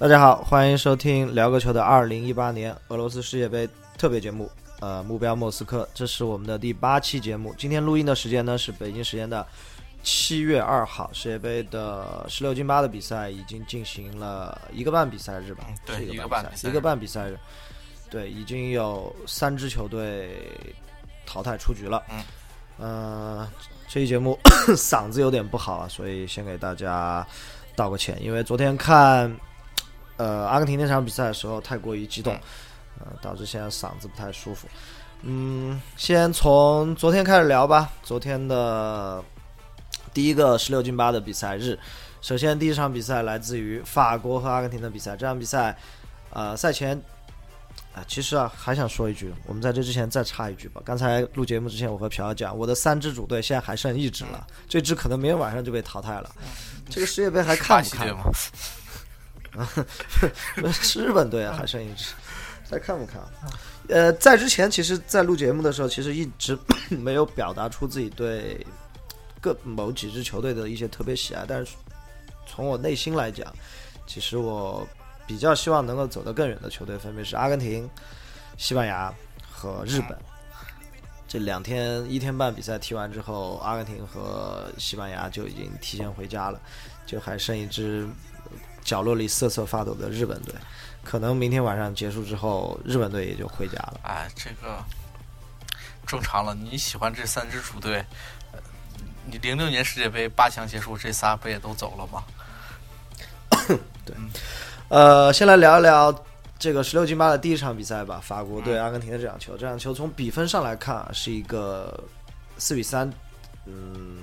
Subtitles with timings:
[0.00, 3.68] 大家好，欢迎收听聊个球的二零一八年俄罗斯世界杯
[3.98, 4.50] 特别节目。
[4.80, 7.54] 呃，目标莫斯科，这是我们的第八期节目。
[7.58, 9.46] 今天录音的时间呢是北京时间的
[10.02, 11.10] 七月二号。
[11.12, 15.66] 世界杯的十六进八的比赛已经进行了一个半比赛日吧？
[15.84, 17.38] 对，一个半一个半比赛日。
[18.08, 20.50] 对，已经有三支球队
[21.26, 22.02] 淘汰出局了。
[22.08, 22.22] 嗯，
[22.78, 23.48] 呃，
[23.86, 24.38] 这期节目
[24.74, 27.26] 嗓子有点不好啊，所以先给大家
[27.76, 29.30] 道个歉，因为昨天看。
[30.20, 32.34] 呃，阿根廷那场比赛的时候太过于激动，
[32.98, 34.68] 呃，导致现在嗓子不太舒服。
[35.22, 37.90] 嗯，先从昨天开始聊吧。
[38.02, 39.24] 昨天的
[40.12, 41.78] 第一个十六进八的比赛日，
[42.20, 45.16] 首先第一场比赛来自于法国和阿根廷的比赛。
[45.16, 45.74] 这场比赛，
[46.34, 46.94] 呃，赛前
[47.94, 50.82] 啊，其实啊，还想说一句，我们在这之前再插一句吧。
[50.84, 56.30] 刚才录节目之前，我和朴瑶讲，我的三支主队现在还剩一支了，这支可能明天晚上就被淘汰了。
[56.90, 58.08] 这个世界杯还看不看？
[59.56, 59.68] 啊，
[60.72, 62.14] 是日本队啊，还剩一支，
[62.64, 63.20] 再看不看？
[63.88, 66.56] 呃，在之前，其实，在录节目的时候，其实一直
[66.88, 68.64] 没有表达出自己对
[69.40, 71.44] 各某几支球队的一些特别喜爱。
[71.48, 71.72] 但是，
[72.46, 73.52] 从我内心来讲，
[74.06, 74.86] 其实我
[75.26, 77.90] 比较希望能够走得更远的球队，分别是阿根廷、
[78.56, 79.12] 西班牙
[79.50, 80.16] 和日本。
[81.26, 86.60] 这两天一天半比赛踢完之后，阿根廷和西班牙就已经提前回家了，
[87.04, 88.08] 就还剩一支。
[88.82, 90.54] 角落里瑟瑟发抖的日本队，
[91.04, 94.00] 可能明天晚上结束之后，日本队也就回家了。
[94.02, 94.82] 哎，这个
[96.06, 96.54] 正常了。
[96.54, 98.04] 你喜欢这三支主队，
[99.26, 102.24] 你零六年世界杯八强结束，这仨不也都走了吗？
[104.04, 104.16] 对，
[104.88, 106.24] 呃，先来聊一聊
[106.58, 109.56] 这个十六进八的第一场比赛吧，法国对阿根廷的这场球。
[109.56, 112.02] 这场球从比分上来看啊，是一个
[112.58, 113.10] 四比三，
[113.66, 114.19] 嗯，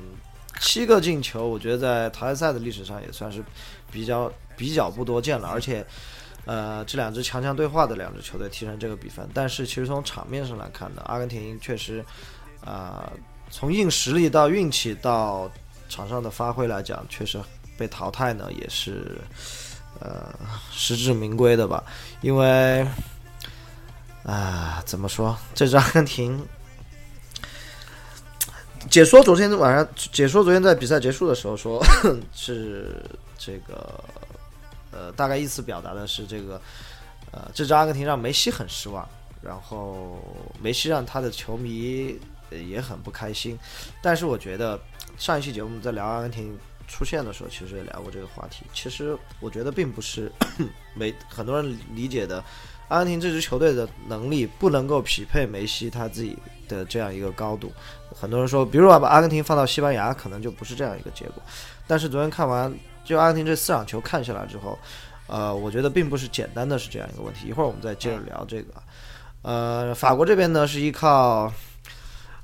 [0.60, 3.44] 七个进球，我觉得在淘汰赛的历史上也算是
[3.92, 4.32] 比较。
[4.58, 5.86] 比较不多见了，而且，
[6.46, 12.04] 呃，这两支强强对话的两支球队踢成这个比分，但是其实从场面上来看呢，阿根廷确实，
[12.66, 13.08] 啊，
[13.52, 15.48] 从硬实力到运气到
[15.90, 17.40] 场上的发挥来讲，确实
[17.78, 19.22] 被淘汰呢也是，
[20.00, 20.34] 呃，
[20.72, 21.84] 实至名归的吧。
[22.22, 22.84] 因为，
[24.24, 26.44] 啊，怎么说，这支阿根廷，
[28.90, 31.84] 解说昨天晚上解说昨天在比赛结束的时候说
[32.34, 33.02] 是
[33.38, 34.04] 这个。
[34.90, 36.60] 呃，大概意思表达的是这个，
[37.32, 39.08] 呃，这支阿根廷让梅西很失望，
[39.44, 40.18] 然后
[40.60, 42.18] 梅西让他的球迷
[42.50, 43.60] 也很不开心。
[44.02, 44.80] 但是我觉得
[45.20, 48.64] 上一期节目在聊阿根廷出现的时候，其实也聊过这个话题。
[48.74, 50.32] 其实我觉得并不是
[50.96, 52.44] 梅很多人理解的，
[52.88, 56.36] 阿根廷这支球队的能力不能够匹配梅西他自己
[56.68, 57.72] 的这样一个高度。
[58.16, 61.42] 很多人说，比如把阿根廷放到西班牙，可能就不是这样一个结果。
[61.86, 62.74] 但是昨天看完。
[63.08, 64.78] 就阿根廷这四场球看下来之后，
[65.28, 67.48] 呃，我觉得并不是简单的是这样一个问题。
[67.48, 68.74] 一会儿我们再接着聊这个。
[69.44, 71.50] 呃，法国这边呢是依靠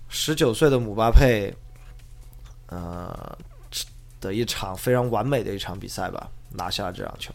[0.08, 1.54] 十九岁的姆巴佩，
[2.68, 3.38] 呃
[4.22, 7.34] 的一场非常完美的一场比赛吧，拿下了这场球。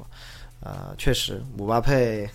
[0.61, 2.27] 呃，确实，姆巴佩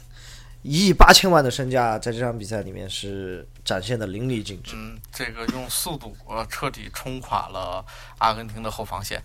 [0.61, 4.75] 一亿八千万的身价在这场比赛里面是展现的淋漓尽致。
[4.75, 7.85] 嗯，这个用速度呃彻底冲垮了
[8.17, 9.23] 阿根廷的后防线。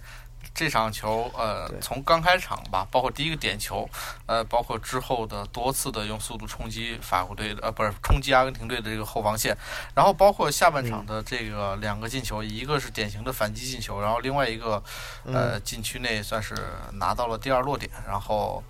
[0.54, 3.88] 这场球，呃，从刚开场吧，包括第一个点球，
[4.26, 9.56] 呃，包括之后的多次的用速度冲击法国队的，呃，不是冲击阿根廷队的这个后防线，
[9.94, 14.82] 然后包括下半场的这个两个进球，一个是典型的反击进球，然后另外一个，
[15.26, 16.56] 呃，禁区内算是
[16.94, 18.60] 拿到了第二落点，然后，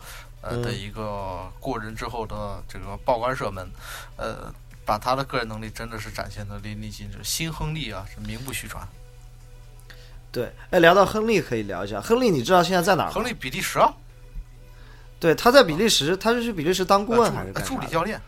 [0.42, 3.66] 呃的一个过人之后的这个爆杆射门，
[4.16, 4.52] 呃，
[4.88, 8.88] 把他的个人能力真的是展现的淋漓尽致，新亨利啊是名不虚传。
[10.32, 12.00] 对，哎，聊到亨利可以聊一下。
[12.00, 13.12] 亨利，你知道现在在哪儿吗？
[13.12, 13.92] 亨利，比利时啊。
[15.20, 18.18] 对，他在比利时，他是去比利时当顾问还是助理教练？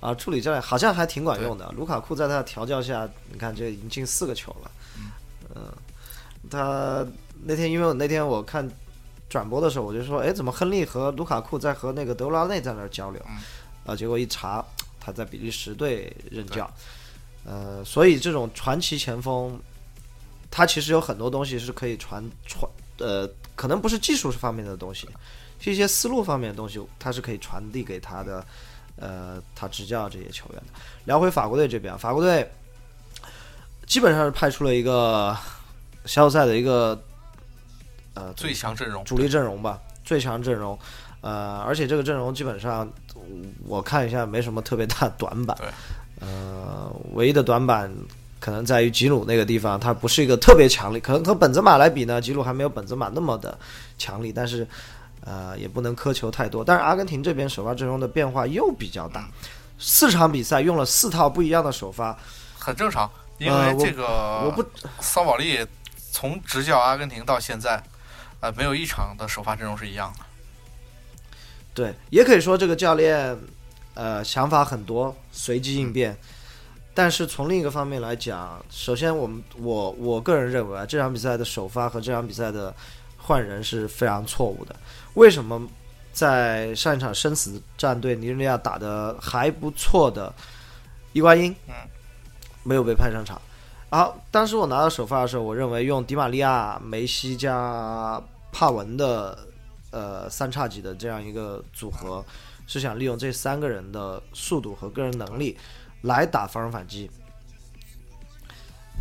[0.00, 1.72] 啊，助理教练好像还挺管用的。
[1.74, 4.70] 卢卡库在他的调教下，你看这已经进四个球了。
[5.54, 5.72] 嗯，
[6.50, 7.06] 他
[7.44, 8.70] 那天因为我那天我看
[9.30, 13.24] 转播的时候，我就说，哎，怎么亨利和卢卡库在和那个德拉内在那儿交流？
[13.86, 14.62] 啊，结果一查，
[15.00, 16.70] 他在比利时队任教。
[17.44, 19.58] 呃，所以这种传奇前锋。
[20.52, 22.68] 他其实有很多东西是可以传传，
[22.98, 23.24] 呃，
[23.54, 25.08] 可能不是技术方面的东西，
[25.60, 28.44] 是一些思路方面的东西，他是可以传递给他的，
[28.96, 30.72] 呃，他执教这些球员的。
[31.04, 32.50] 聊回法国队这边，法国队
[33.86, 35.36] 基本上是派出了一个
[36.04, 37.00] 小组赛的一个
[38.14, 40.76] 呃最强阵容、主力阵容吧，最强阵容，
[41.20, 42.92] 呃，而且这个阵容基本上
[43.66, 45.56] 我看一下没什么特别大短板，
[46.20, 47.92] 呃，唯一的短板。
[48.42, 50.98] 可能在于吉鲁那个地方，他不是一个特别强力。
[50.98, 53.58] 可能和本泽马来比呢，吉鲁还没有本泽马那么的
[53.98, 54.32] 强力。
[54.32, 54.66] 但是，
[55.20, 56.64] 呃，也不能苛求太多。
[56.64, 59.28] 但是阿根廷这边首发阵容的变化又比较大，
[59.78, 62.18] 四场比赛用了四套不一样的首发，
[62.58, 64.06] 很正常，因为这个
[64.46, 64.64] 我不
[65.00, 65.58] 桑保利
[66.10, 67.82] 从执教阿根廷到现在，
[68.40, 70.24] 呃，没有一场的首发阵容是一样的。
[71.72, 73.38] 对，也可以说这个教练，
[73.94, 76.16] 呃，想法很多，随机应变。
[76.92, 82.74] 但是从另一个方面来讲，首先我们我我个人认为啊，这场比赛的首发和这场比赛的
[83.16, 84.74] 换人是非常错误的。
[85.14, 85.62] 为什么
[86.12, 90.34] 在上一场生死战对尼日利亚打的还不错的
[91.12, 91.74] 伊瓜因，嗯，
[92.64, 93.40] 没有被派上场？
[93.88, 98.20] 好，当时我拿到首发的时候，我认为用迪玛利亚、梅西加
[98.52, 99.38] 帕文的
[99.90, 102.24] 呃三叉戟的这样一个组合，
[102.66, 105.56] 是想利用这三个人的速度和个人能力。
[106.02, 107.10] 来打防守反击，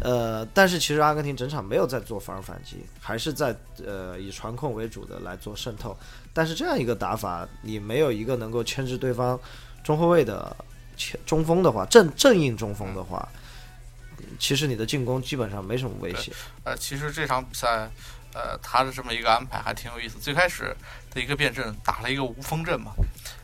[0.01, 3.55] 呃，但是其实阿根廷整场没有在做防守反击，还是在
[3.85, 5.97] 呃以传控为主的来做渗透。
[6.33, 9.39] 但是这样一个打法，你没有一个能够牵制对方
[9.81, 10.53] 中后卫的
[10.97, 13.25] 前中锋的话，正正印中锋的话，
[14.37, 16.33] 其实你的进攻基本上没什么威胁。
[16.65, 17.89] 呃，其实这场比赛，
[18.33, 20.19] 呃，他的这么一个安排还挺有意思。
[20.19, 20.75] 最开始
[21.11, 22.91] 的一个变阵打了一个无锋阵嘛。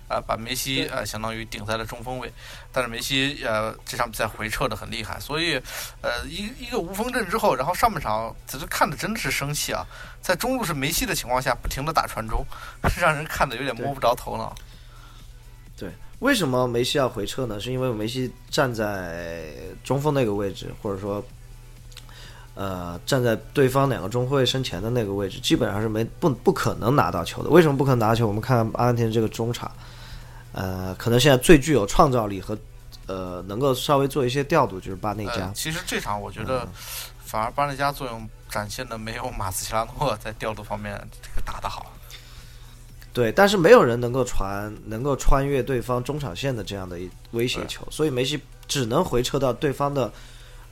[0.07, 2.31] 呃，把梅西呃相当于顶在了中锋位，
[2.71, 5.59] 但是梅西呃这场比赛回撤的很厉害，所以
[6.01, 9.83] 呃一一个无锋阵之后，然后上半场其实看的真的是生气啊，
[10.21, 12.45] 在中路是梅西的情况下，不停的打传中，
[12.87, 14.55] 是 让人看的有点摸不着头脑。
[15.75, 15.89] 对，
[16.19, 17.59] 为什么梅西要回撤呢？
[17.59, 19.47] 是因为梅西站在
[19.83, 21.25] 中锋那个位置，或者说
[22.55, 27.49] 呃站在对方两个中后卫身前的那个位置，基本上是没不不可能拿到球的。
[27.49, 28.25] 为什么不可能拿球？
[28.27, 29.71] 我们看阿根廷这个中场。
[30.57, 32.57] 呃，可能现在最具有创造力和
[33.07, 35.51] 呃，能够稍微做一些调度，就是巴内加。
[35.53, 36.65] 其实这场我觉得，
[37.25, 41.91] 反而巴内加作用展现的没有马斯奇拉诺在调度方面这个打得好。
[43.11, 50.09] 对，但是没有人能够传，能够穿越对方中场线的这样的一威胁球，所以梅西只能回撤到对方的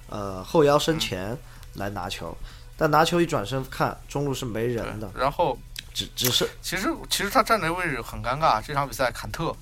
[0.09, 1.37] 呃后腰身前
[1.75, 2.35] 来拿球，
[2.77, 5.57] 但拿球一转身看中路是没人的，然后。
[5.95, 8.59] 只只是，其实其实他站的位置很尴尬。
[8.59, 9.55] 这场比赛，坎特，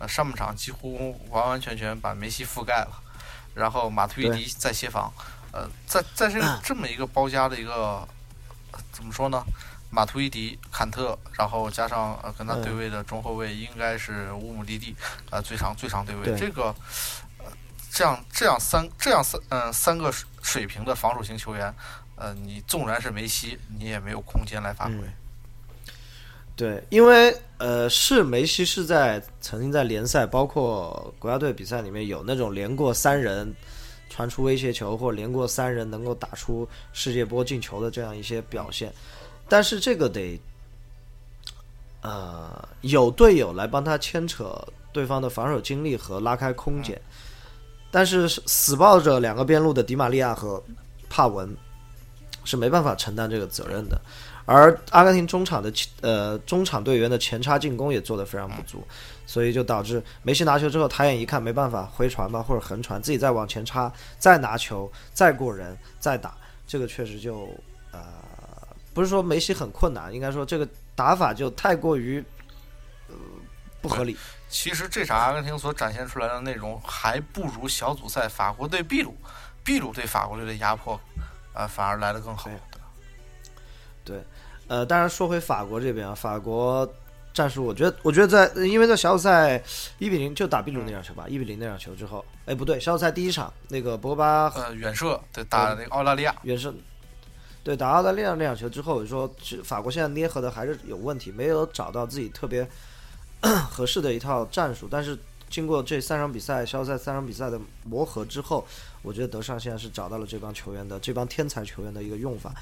[0.00, 3.00] 呃，上半场几乎完完全全把梅西覆盖了。
[3.54, 5.08] 然后马图伊迪在协防，
[5.52, 8.04] 呃，在在这 这么一个包夹的一个
[8.90, 9.40] 怎么说呢？
[9.88, 14.96] 马图伊迪、坎特，然后加上呃跟他对位的中后卫应该是乌姆蒂蒂，
[15.30, 16.36] 呃，最长最长对位。
[16.36, 16.74] 这个呃
[17.90, 20.12] 这样这样三这样三嗯三个
[20.42, 21.74] 水平的防守型球员，
[22.16, 24.94] 呃，你纵然是梅西，你也没有空间来发挥。
[26.54, 33.54] 对，因为呃，是梅西是在曾经在联赛，包括国家队比赛里面有那种连过三人
[34.10, 38.92] 传出威胁球，或连过三人能够打出世界波进球的这样一些表现，
[39.48, 40.40] 但是这个得
[42.00, 44.60] 呃有队友来帮他牵扯
[44.92, 47.00] 对方的防守精力和拉开空间，
[47.90, 50.62] 但是死抱着两个边路的迪玛利亚和
[51.08, 51.56] 帕文
[52.44, 54.00] 是没办法承担这个责任的。
[54.44, 58.82] 而阿根廷中场的呃中场队员的前插进攻也做得非常不足，
[59.26, 66.34] 所以就导致梅西拿球之后抬眼一看没办法回传吧或者横传，自己再往前插，再拿球，再过人，再打，
[66.66, 67.46] 这个确实就
[67.92, 68.00] 呃
[68.94, 72.24] 不是说梅西很困难，应该说这个打法就太过于
[73.08, 73.14] 呃
[73.82, 74.16] 不合理。
[74.48, 79.14] 其实这场阿根廷所展现出来的内容还不如小组赛法国对秘鲁，
[79.64, 80.98] 秘鲁对法国队的压迫
[81.54, 82.50] 呃反而来得更好。
[84.04, 84.22] 对。
[84.66, 86.86] 呃，当然说回法国这边啊，法国
[87.32, 89.56] 战术，我觉得，我觉得在，因为在小组赛
[89.96, 96.74] 一比零就打秘鲁那场球吧，一比零那场球之后，哎，不对，小组赛第一场那个博巴呃远射对打那个澳大利亚远射，
[97.64, 102.68] 对打澳大利亚那场球之后，我就说法国现在捏合的还是有问题，没有找到自己特别
[103.70, 105.18] 合适的一套战术，但是
[105.48, 108.66] 经过这三场比赛小组赛三场比赛的磨合之后，
[109.02, 112.52] 我觉得德尚现在是找到了这帮球员的这帮天才球员的一个用法。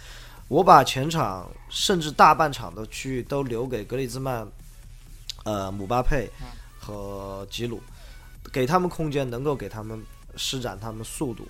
[0.49, 4.47] 我把前场甚至大半场的区域都留给格里兹曼、
[5.42, 6.30] 呃姆巴佩
[6.78, 7.80] 和吉鲁，
[8.52, 10.00] 给他们空间，能够给他们
[10.37, 11.49] 施展他们速度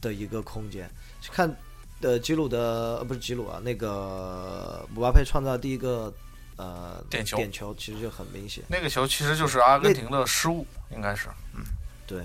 [0.00, 0.90] 的一个空间。
[1.30, 1.54] 看，
[2.00, 6.10] 呃，吉鲁的呃不是吉鲁啊，那个姆巴佩创造第一个
[6.56, 8.64] 呃点球，点球其实就很明显。
[8.68, 11.64] 那个球其实就是阿根廷的失误，应该是，嗯，
[12.06, 12.22] 对。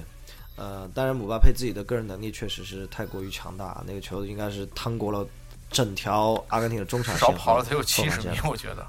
[0.55, 5.25] 呃，当然姆巴佩自己的个人能力确实是太过于强大，那个球应该是趟过了。
[5.71, 8.88] 整条阿根廷的中场线少跑了得有七十米，我觉得。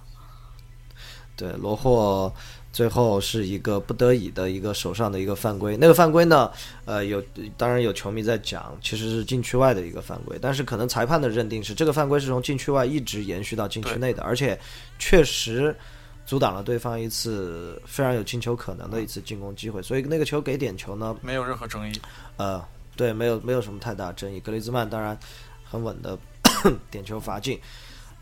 [1.37, 2.35] 对，罗霍
[2.73, 5.77] 最后是一个不得已的一个手上的一个犯规。
[5.77, 6.51] 那个犯规呢，
[6.85, 7.23] 呃，有
[7.57, 14.59] 当然有球迷在讲，其实是禁区外的一个犯规，但是可能裁判的认定是这个犯规是从禁区外一直延续到禁区内的，而且
[14.99, 15.75] 确实
[16.25, 22.01] 阻挡了对方一次非常有进球可能的一次进攻机会，所以那个球给点球呢，没有任何争议。
[22.37, 24.39] 呃，对，没有没有什么太大争议。
[24.39, 25.19] 格雷兹曼当然
[25.65, 26.17] 很稳的
[26.89, 27.59] 点球罚进。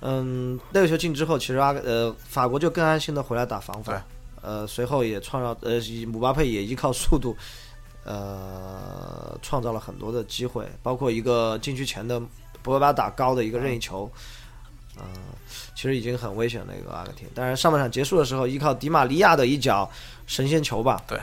[0.00, 4.02] 嗯，那个球进之后，其实阿呃法国就更安心的回来打防反，
[4.48, 7.36] 呃，随后也创造呃姆巴佩也依靠速度，
[8.02, 12.18] 呃，创造了很多的机会，包括一个禁区前的
[12.62, 14.10] 博格巴打高的一个任意球，
[14.96, 15.04] 嗯，
[15.74, 17.28] 其实已经很危险的一个阿根廷。
[17.34, 19.86] 当然上半场结束的时候，依靠迪玛利亚的一脚
[20.26, 21.20] 神仙球吧，对，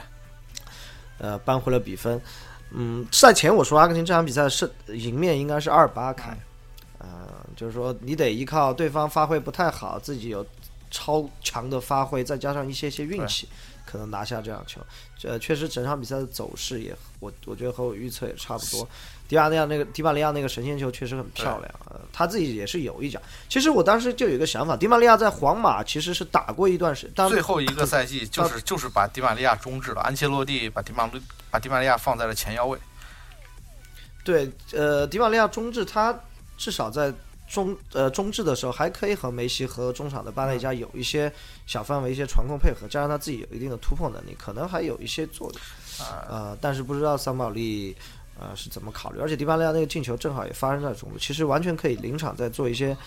[1.17, 2.21] 呃，扳回了比分。
[2.69, 6.37] 嗯，赛前我说阿根廷这场比赛是赢面应该是二八开。
[7.55, 10.45] 就是说，你得依靠对方发挥不太好，自己有
[10.95, 13.49] 超强的发挥，再加上一些些运气，
[13.85, 14.79] 可能拿下这场球。
[15.19, 18.87] 这确实整场比赛的走势也，我我觉得和我预测也差不多。
[19.27, 23.21] 迪马利亚那个迪马利亚那个神仙球确实很漂亮，呃，他自己也是有一脚。
[23.49, 31.11] 其实我当时就有一个想法，迪马利亚在皇马其实是打过一段时间，最后一个赛季就是就是把迪马利亚终止了，安切洛蒂把迪马
[31.51, 32.79] 把迪马利亚放在了前腰位。
[34.23, 36.17] 对，呃，迪马利亚中置他
[36.57, 37.13] 至少在。
[37.47, 41.31] 中呃中置的时候还可以和梅西和中场的巴内加有一些
[41.67, 45.61] 小范围一些传控配合，加上他自己有一定的突破能力，可能还有一些作用。
[46.29, 47.95] 呃，但是不知道桑保利
[48.39, 52.97] 呃是怎么考虑，而且迪巴利亚那个进球正好也发生在中路，其实完全可以临场再做一些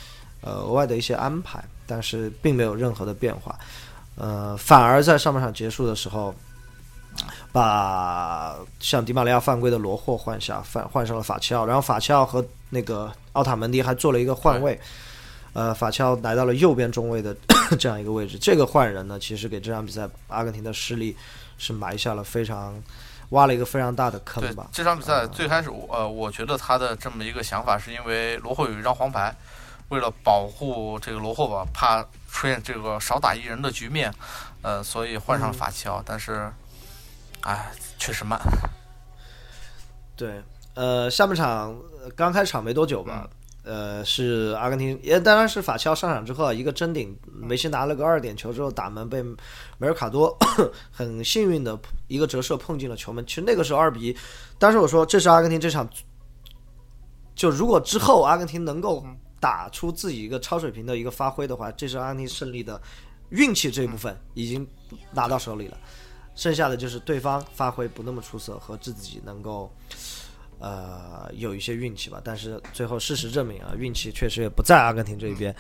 [0.41, 3.59] 呃额外的一些安排，但是并没有任何的变化。
[4.17, 6.35] 呃，反而在上半场结束的时候，
[7.53, 13.13] 把像迪马利亚犯规的罗霍换下，换换上了法齐奥，然后法齐奥和那个。
[13.35, 14.77] 奥塔门迪还做了一个换位，
[15.53, 17.33] 呃，法乔来到了右边中卫的
[17.79, 18.37] 这样一个位置。
[18.37, 21.17] 这个换人呢，其实给这场比赛阿根廷的失利
[21.57, 22.75] 是埋下了非常
[23.29, 24.67] 挖了一个非常大的坑吧。
[24.73, 29.33] 这场比赛最开始，呃，我觉得他的这么一个想法是因为罗霍有一张黄牌，
[29.91, 34.13] 为了保护这个罗霍吧，怕出现这个少打一人的局面，
[34.63, 36.03] 呃，所以换上法乔。
[36.05, 36.51] 但是，
[37.49, 38.39] 哎，确实慢。
[40.15, 40.43] 对。
[40.75, 41.77] 呃，下半场
[42.15, 43.29] 刚开场没多久吧，
[43.65, 49.21] 呃，是阿根廷，也当然是法乔上场之后，一个争顶，梅西拿了个二点球之后打门，被
[49.79, 50.37] 梅尔卡多
[50.93, 51.77] 很幸运的
[52.07, 53.27] 一个折射碰进了球门。
[53.27, 54.17] 其实那个时候二比一，
[54.57, 55.89] 当时我说这是阿根廷这场，
[57.35, 59.05] 就如果之后阿根廷能够
[59.41, 62.81] 打出自己一个超水平的一个发挥的话，这是阿根廷胜利的
[63.31, 64.65] 运气这一部分已经
[65.13, 65.77] 拿到手里了，
[66.39, 69.71] 剩下的就是对方发挥不那么出色和自己能够。
[70.61, 75.55] 呃，有一些运气吧，但是最后事实证明啊，运气确实也不在阿根廷这一边。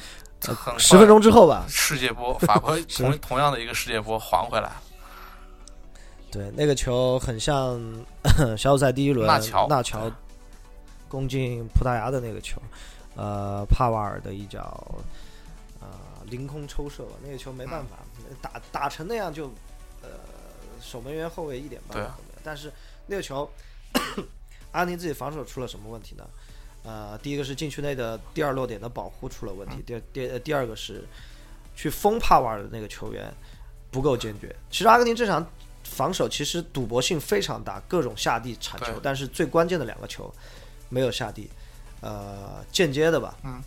[0.76, 4.72] 十分钟之后吧，世界波，法国 同同样的一个世界波还回来。
[6.32, 7.80] 对，那个球很像
[8.58, 10.10] 小组赛第一轮纳乔纳乔
[11.06, 12.60] 攻进葡萄牙的那个球，
[13.14, 14.84] 呃，帕瓦尔的一脚
[15.80, 15.86] 呃
[16.24, 17.98] 凌空抽射吧，那个球没办法
[18.42, 19.50] 打打成那样就呃
[20.88, 22.72] 守门员后卫一点办法都没有，但是
[23.06, 23.50] 那个球。
[24.72, 26.28] 阿根廷自己防守出了什么问题呢？
[26.84, 31.02] 呃，第一个是禁区内的第二落点的保护出了问题，第第第二个是
[31.74, 33.32] 去封帕瓦尔的那个球员
[33.90, 34.54] 不够坚决。
[34.70, 35.44] 其实阿根廷这场
[35.84, 40.32] 防守其实赌博性非常大，各种下地铲球，但是最关键的两个球
[40.90, 41.50] 没有下地，
[42.02, 43.34] 呃，间接的吧。
[43.44, 43.62] 嗯。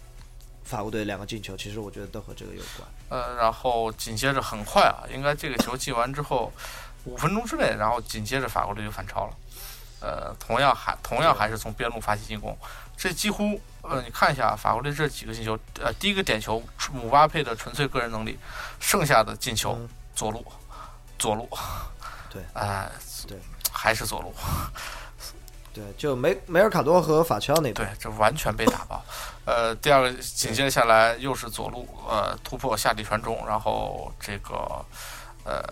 [0.64, 2.88] 法国队两个进球，其实我觉得都和这个有关。
[3.10, 6.50] 呃，然后紧接着很快啊，应该这个球进完之后
[7.06, 9.34] 五分钟之内，然后紧接着法国队就反超了。
[10.02, 12.58] 呃，同样还同样还是从边路发起进攻，
[12.98, 16.60] 这几乎呃，你看一下法国队这几个进球，呃，第一个点球
[16.92, 18.40] 姆巴佩的纯粹个人能力，
[18.80, 19.80] 剩下的进球
[20.16, 20.44] 左路，
[21.20, 21.48] 左路，
[22.32, 22.90] 对，哎，
[23.28, 23.38] 对，
[23.72, 24.34] 还是左路，
[25.72, 29.06] 对，就梅梅尔卡多和法乔那对，这完全被打爆。
[29.46, 34.84] 呃，第二个紧接着下来又是左路，呃，突破下底传中，然后这个
[35.44, 35.64] 呃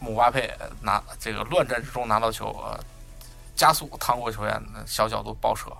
[0.00, 0.50] 姆巴佩
[0.82, 2.78] 拿这个乱战之中拿到球，呃。
[3.56, 5.70] 加速趟过球员，小角度爆射，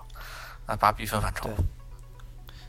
[0.67, 1.49] 啊，把比分反超。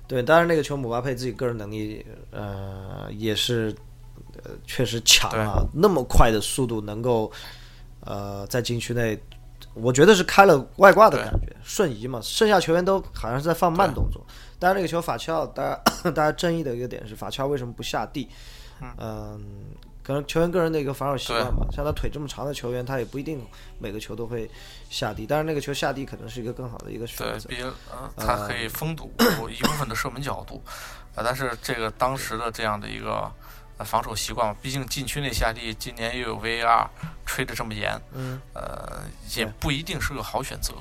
[0.09, 3.77] 对，当然那个球姆巴佩自己个人能力，呃，也是，
[4.43, 7.31] 呃，确实强啊，那么快的速度能够，
[8.01, 9.23] 呃，在禁区内，
[9.75, 12.19] 我觉得是开了外挂的感觉，瞬移嘛。
[12.23, 14.25] 剩下球员都好像是在放慢动作。
[14.59, 15.83] 当然那个球法乔，大家
[16.13, 18.31] 大家争议的一个点是法乔为什么不下地？
[18.97, 19.67] 嗯。
[20.03, 23.41] 可能球员个人的一个防守习惯吧，像他腿这么长的球员，他也不一定
[23.79, 24.51] 每个球都会
[24.91, 25.27] 下地。
[25.27, 27.49] 但是那个球下地可能是一个更好的一个选择。
[27.49, 27.65] 对，比
[28.17, 29.11] 他可以封堵
[29.49, 30.63] 一部分的射门角度，
[31.15, 33.31] 啊，但是这个当时的这样的一个
[33.79, 36.87] 防守习惯嘛，毕竟禁区内下地，今年又有 VAR
[37.25, 39.03] 吹的这么严，嗯，呃，
[39.37, 40.73] 也不一定是个好选择。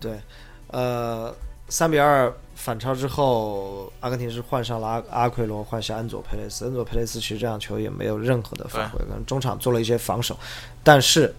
[0.00, 0.20] 对，对，
[0.68, 1.34] 呃，
[1.68, 6.64] 三比二反超之后，阿根廷是换上了阿阿奎罗，换下恩佐佩雷斯。
[6.64, 10.38] 恩佐佩雷斯其实这场球也没有任何的发挥，可能中场做了一些防守，
[10.82, 11.34] 但是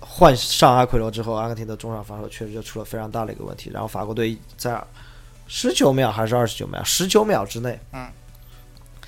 [0.00, 3.70] 换上阿奎罗之后，阿根廷的中场防守确实就出了非常大的一个问题。
[3.72, 4.82] 然后法国队在
[5.46, 8.08] 十九秒还是二十九秒，十九秒之内，嗯，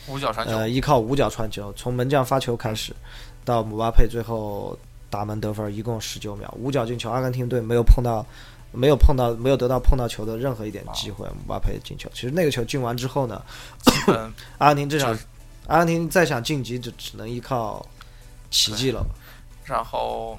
[0.06, 2.94] 五角传球，呃，依靠五角传球，从门将发球开始，
[3.44, 4.78] 到姆巴佩最后
[5.10, 8.24] 打门得分，一共十九秒，五角进球，阿根廷队没有碰到。
[8.72, 11.26] 没有碰到，没有得到碰到球的任何一点机会。
[11.28, 13.42] 姆巴佩进球，其实那个球进完之后呢，
[14.58, 15.16] 阿根廷这场，
[15.66, 17.86] 阿根廷再想晋级就只能依靠
[18.50, 19.04] 奇迹了。
[19.64, 20.38] 然后，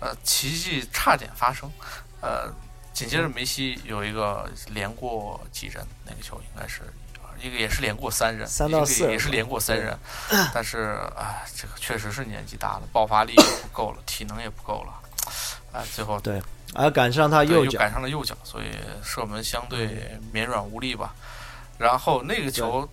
[0.00, 1.70] 呃，奇迹差点发生，
[2.20, 2.52] 呃，
[2.92, 6.82] 紧接着梅西有一个连过几人，那个球应该是
[7.40, 9.96] 一个也是连过三人，三到四也是连过三人，
[10.52, 14.92] 但是啊，这个确实是年纪大了，爆发力也不够了，体能也不够了，
[15.72, 16.42] 啊，最后对。
[16.74, 18.66] 而赶上他右脚，赶上了右脚，所以
[19.02, 21.14] 射门相对绵软无力吧。
[21.78, 22.88] 然后那个球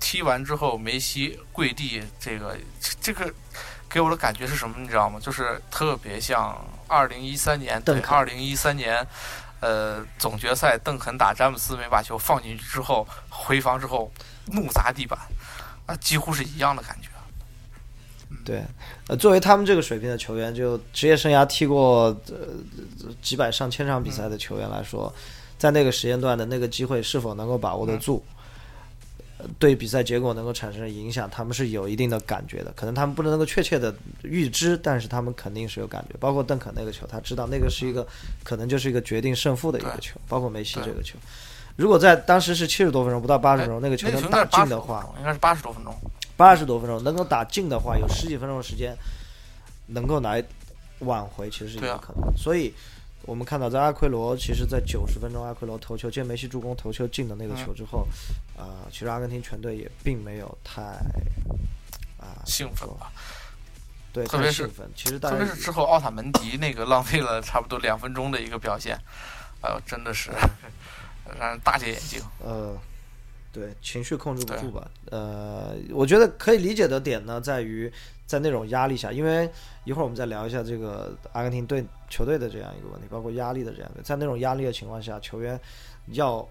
[0.00, 2.56] 踢完之后，梅西跪地，这个
[3.00, 3.32] 这个
[3.88, 4.76] 给我的感觉是什么？
[4.78, 5.18] 你知道吗？
[5.20, 9.06] 就是特别像二零一三年，对，二零一三年，
[9.60, 14.10] 呃，总决赛邓肯打詹姆斯没把球放进去之后，回防之后
[14.46, 15.18] 怒砸地板，
[15.86, 17.07] 啊，几乎是一样的感觉。
[18.44, 18.62] 对，
[19.08, 25.12] 呃，作为他们这个水平的球员，就职业生涯踢过呃几百上千场比赛的球员来说，
[25.58, 28.22] 在那个时间段的那个机会是否能够把握得住，
[29.58, 32.72] 对比赛结果能够产生影响，他们是有一定的感觉的。
[32.76, 36.16] 可能他们不能够确切的预知，但是他们肯定是有感觉。
[36.18, 38.06] 包括邓肯那个球，他知道那个是一个
[38.42, 40.18] 可能就是一个决定胜负的一个球。
[40.28, 41.16] 包括梅西这个球，
[41.76, 45.94] 如果在当时是七十多分钟，不到八十分钟，那个球能打进的话，应该是八十多分钟。
[46.38, 48.96] 八十多分钟能够打进的话，有十几分钟的时间
[49.88, 50.42] 能够来
[51.00, 52.32] 挽回，其实是有可能。
[52.36, 52.72] 所以，
[53.22, 58.06] 我们看到在阿奎罗，其实，在九十分钟阿奎罗头球接梅西助攻头球进的那个球之后，
[58.56, 60.80] 啊，其实阿根廷全队也并没有太
[62.18, 63.10] 啊兴奋吧？
[64.12, 68.96] 对，特别是其实特别是之后奥塔门迪那个浪费了差不多两分钟的一个表现，
[69.60, 70.30] 哎呦，真的是
[71.36, 72.22] 让人大跌眼镜。
[72.38, 72.78] 呃。
[73.58, 74.88] 对情绪控制不住吧？
[75.10, 77.92] 呃，我觉得可以理解的点呢，在于
[78.26, 79.50] 在那种压力下，因为
[79.84, 85.58] 一会儿我们再聊一下这个阿根廷队球队的这样一个问题，包括压力的这样的，在那种压力的情况下，球员
[86.12, 86.46] 要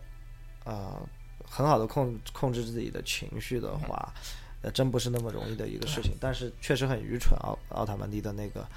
[0.64, 1.00] 啊
[1.46, 4.14] 很好的控控制自己的情绪的话，
[4.62, 6.12] 呃，真不是那么容易的一个事情。
[6.20, 8.68] 但是确实很愚蠢，奥奥塔曼迪的那个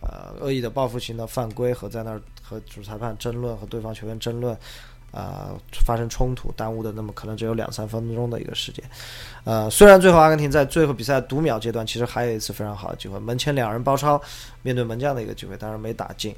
[0.00, 4.56] 呃恶意的报复性的犯规和在那儿和主裁判争论和对方球员争论。
[5.12, 5.52] 啊，
[5.84, 8.82] 发生冲突，耽误的那么可能只有两三分钟的一个时间。
[9.44, 14.20] 呃，虽然最后阿根廷在最后比赛读秒阶段，其实还有一次非常好的机会，门前两人包抄，
[14.62, 16.34] 面对门将的一个机会，当然没打进。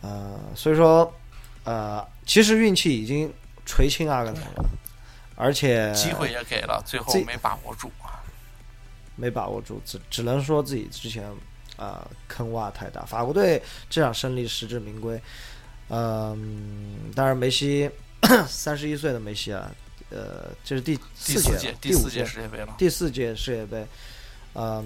[0.00, 1.12] 呃，所以说，
[1.64, 3.32] 呃，其实运气已经
[3.66, 4.64] 垂青阿根廷了，
[5.34, 7.90] 而且机会也给了，最后没把握住，
[9.16, 11.28] 没把握住，只只能说自己之前
[11.76, 13.02] 啊坑洼太大。
[13.04, 15.20] 法国队这场胜利实至名归。
[15.88, 17.90] 嗯，当然，梅西
[18.46, 19.70] 三十一岁的梅西啊，
[20.10, 22.74] 呃，这是第四届、第四届世界杯了。
[22.76, 23.86] 第四届世界杯，
[24.54, 24.84] 嗯，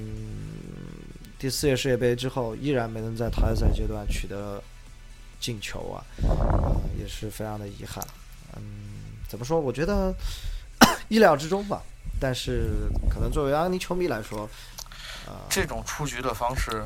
[1.38, 4.62] 第四届世界杯之后，依然没能在淘汰赛阶段取得
[5.40, 8.04] 进球啊，呃也是非常的遗憾。
[8.54, 8.62] 嗯，
[9.28, 9.58] 怎么说？
[9.58, 10.14] 我觉得
[11.08, 11.82] 意料之中吧。
[12.20, 14.48] 但是，可能作为阿根廷球迷来说，
[15.26, 16.84] 呃，这种出局的方式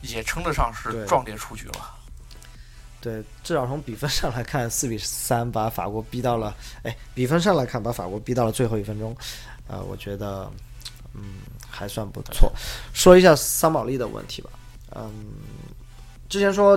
[0.00, 1.97] 也称得上是壮烈出局了。
[3.00, 6.52] 对，至少从比分上来看，四比三把法国逼到了。
[6.82, 9.16] 哎，比分上来看，把法国逼到了最后一分钟。
[9.68, 10.50] 呃，我觉得，
[11.14, 11.36] 嗯，
[11.70, 12.52] 还算不错。
[12.92, 14.50] 说一下桑保利的问题吧。
[14.96, 15.10] 嗯，
[16.28, 16.76] 之前说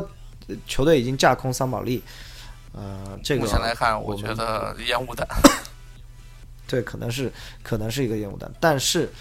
[0.68, 2.04] 球队已经架空桑保利。
[2.72, 5.28] 呃，这个目前来看，我觉得烟雾弹。
[6.68, 9.12] 对，可能是 可能是一个烟雾弹，但是，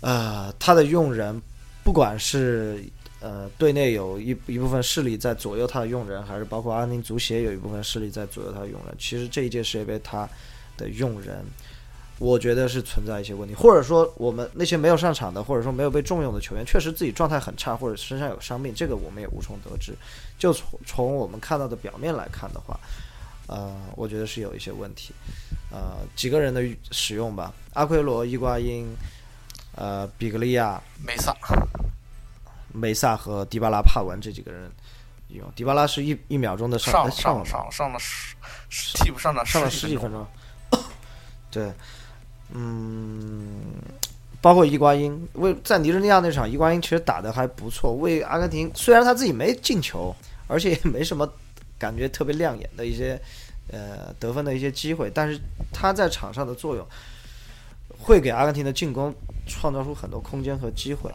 [0.00, 1.38] 呃，他的用人，
[1.84, 2.82] 不管是。
[3.20, 8.94] 呃，队内有一一部分势力在左右他的用人，还是包括阿宁足协有一部分势力在左右他的用人。
[8.98, 10.26] 其实这一届世界杯他
[10.78, 11.44] 的用人，
[12.18, 19.94] 我觉得是存在一些问题，或者说我们那些没有上场的，或者说没有被重用的球员，确实自己状态很差，或者身上有伤病，这个我们也无从得知。
[20.38, 22.80] 就从从我们看到的表面来看的话，
[23.48, 25.12] 呃，我觉得是有一些问题。
[25.70, 28.88] 呃，几个人的使用吧，阿奎罗、伊瓜因、
[29.76, 31.36] 呃，比格利亚、梅萨。
[32.72, 34.70] 梅萨和迪巴拉、帕文这几个人
[35.28, 40.26] 用，迪巴拉是一一秒钟的上上上上了十替补上了上了十几分钟，
[41.50, 41.72] 对，
[42.52, 43.60] 嗯，
[44.40, 50.14] 包括伊瓜因，为在尼日利亚那场，伊瓜因其实打的还不错，为阿根廷虽然他自己没进球，
[50.48, 51.30] 而且也没什么
[51.78, 53.20] 感觉特别亮眼的一些
[53.70, 55.40] 呃得分的一些机会，但是
[55.72, 56.86] 他在场上的作用
[57.98, 59.14] 会给阿根廷的进攻
[59.46, 61.10] 创造出很多空间和机会，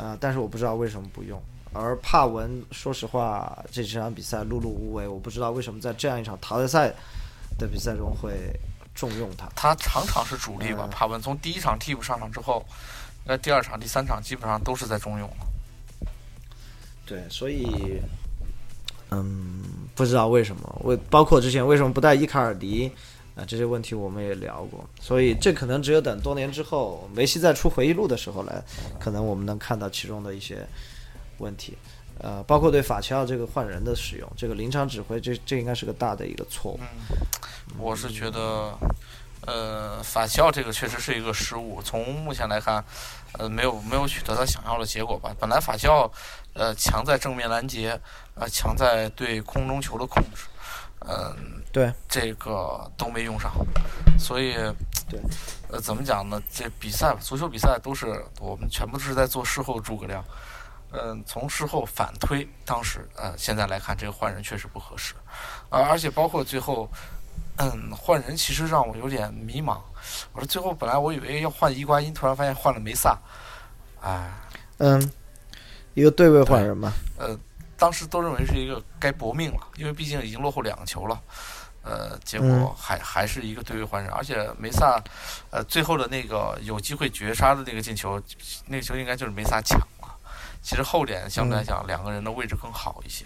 [0.00, 1.40] 啊、但是我不知道为什么不用。
[1.72, 6.92] 而帕文，说实话，这几场比赛碌碌无为，我不知道为什么在这样一场淘汰赛
[7.58, 8.32] 的比赛中会
[8.94, 9.48] 重用他。
[9.54, 10.88] 他场场是主力吧？
[10.88, 12.64] 嗯帕文从第一场替补上场之后，
[13.24, 15.46] 那第二场、第三场基本上都是在中用了。
[17.06, 18.00] 对，所以，
[19.10, 19.62] 嗯，
[19.94, 22.90] 不知道为什么，为包括之前为什么不带伊卡尔迪
[23.36, 28.62] 啊、这些问题我们也聊过，所以这可能只有等多年之后梅西再出回忆录的时候来，
[28.98, 30.66] 可能我们能看到其中的一些
[31.38, 31.76] 问题。
[32.22, 36.80] 呃，包括对法切奥这个换人的使用，这个临场指挥，这这应该是个大的一个错误。
[37.78, 38.76] 我是觉得，
[39.46, 41.80] 呃，法切奥这个确实是一个失误。
[41.82, 42.84] 从目前来看，
[43.38, 45.34] 呃，没有没有取得他想要的结果吧。
[45.40, 46.12] 本来法切奥，
[46.52, 47.98] 呃，强在正面拦截，
[48.34, 50.42] 呃，强在对空中球的控制，
[51.08, 53.52] 嗯、对，这个都没用上，
[54.18, 54.54] 所以，
[55.08, 55.20] 对，
[55.70, 56.40] 呃，怎么讲呢？
[56.52, 60.24] 这比赛，足球比赛都是我们全部都是在做事后诸葛亮。
[60.92, 65.14] 嗯，从事后反推，当时呃，现在来看这个换人确实不合适，
[65.68, 66.90] 啊、而且包括最后，
[67.58, 69.78] 嗯，换人其实让我有点迷茫。
[70.32, 73.16] 我说最后本来我以为要换伊瓜因，突然发现换了梅萨，
[74.02, 74.30] 哎，
[74.78, 75.12] 嗯，
[75.94, 77.38] 一个对位换人嘛，呃，
[77.80, 81.18] 当时都认为是一个该搏命了，因为毕竟已经落后两个球了。
[81.82, 85.02] 呃，结嗯果还还是一个对位换人，而且梅萨，
[85.50, 88.20] 呃，最后的那个有机会绝杀的那个进球，
[88.66, 90.14] 那个球应该就是梅萨抢了。
[90.60, 93.24] 其实后点相对来讲，两个人的位置更好一些。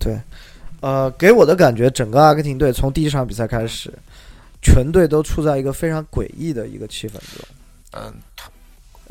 [0.00, 0.20] 对，
[0.80, 3.96] 呃，给我的感觉，整个阿根廷队从第一场比赛开始，
[4.60, 7.46] 全队都处在一个非常诡异的一个气氛中。
[7.92, 8.12] 嗯，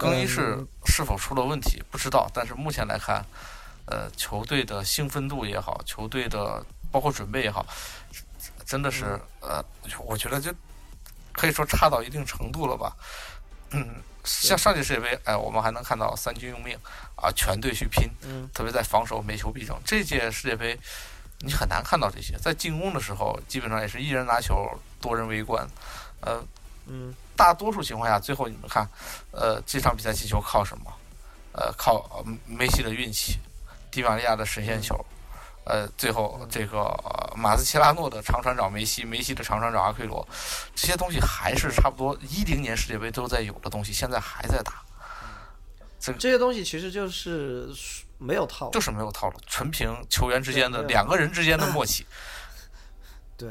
[0.02, 3.24] 更衣室嗯是否出了问题不知道，但是目前来看，
[3.86, 7.66] 呃，球队的兴奋度也好，球队的包括准备也好，
[8.66, 9.64] 真的是呃，
[10.00, 10.52] 我觉得就
[11.34, 12.96] 可以说差到一定程度了吧。
[13.70, 16.78] 嗯，像上届世界杯，哎，我们还能看到三军用命
[17.16, 19.80] 啊，全队去拼，嗯，特别在防守每球必争。
[19.86, 20.78] 这届世界杯
[21.40, 24.68] 你很难看到这些，在进攻的时候，基本上也是一人拿球，
[25.00, 25.66] 多人围观，
[26.20, 26.44] 呃，
[26.88, 28.88] 嗯，大多数情况下，最后你们看，
[29.32, 30.94] 呃，这场比赛进球靠什么？
[31.54, 33.40] 呃，靠呃梅西的运气，
[33.90, 34.96] 迪玛利亚的神仙球，
[35.66, 40.26] 呃，最后这个、呃马斯切拉诺的长传找梅西，梅西的长传找阿奎罗，
[40.76, 44.84] 这些东西还是差不多一零年世界杯都在有的东西，现在还在打，
[46.00, 47.74] 这这些东西其实就是
[48.20, 48.72] 没有套路。
[48.72, 52.06] 就是没有套路，纯凭球员之间的两个人之间的默契。
[53.36, 53.50] 对，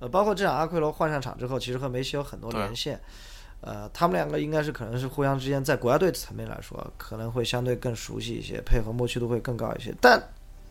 [0.00, 3.00] 呃，包括这场阿奎罗换上场之后，其实和梅西有很多连线。
[3.60, 9.94] 呃，他们两个应该是可能是互相之间在国家队层面来说，可能会相对更熟悉一些，配合默契度会更高一些。
[10.00, 10.20] 但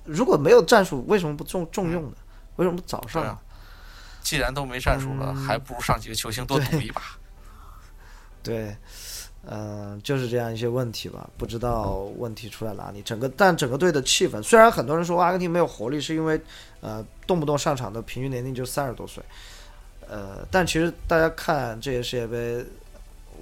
[0.04, 2.18] 如果没有战术，为什么不重重用呢？
[2.56, 3.40] 为什么不早上啊？
[4.22, 7.02] 既然都没战术了，嗯还不如上几个球星多赌一把。
[8.42, 8.76] 对，
[9.48, 13.02] 嗯、就是这样一些问题吧，不知道问题出在哪里。
[13.02, 16.40] 整个但整个队的气氛，虽然很多人说阿根廷没有活力，是因为
[16.82, 19.24] 呃动不动上场的平均年龄就三十多岁，
[20.08, 22.64] 呃，但其实大家看这些世界杯，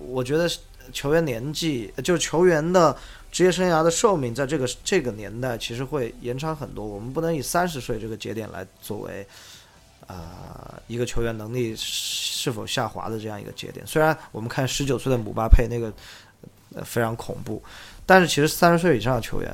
[0.07, 0.47] 我觉得
[0.93, 2.95] 球员年纪就是球员的
[3.31, 6.85] 职业生涯的寿命，在这个这个年代其实会延长很多。
[6.85, 9.27] 我们不能以三十岁这个节点来作为。
[10.07, 13.85] 啊、一个球员能力是否下滑的这样一个节点。
[13.85, 15.93] 虽然我们看十九岁的姆巴佩那个
[16.73, 17.61] 呃非常恐怖，
[18.05, 19.51] 但是其实三十岁以上的球员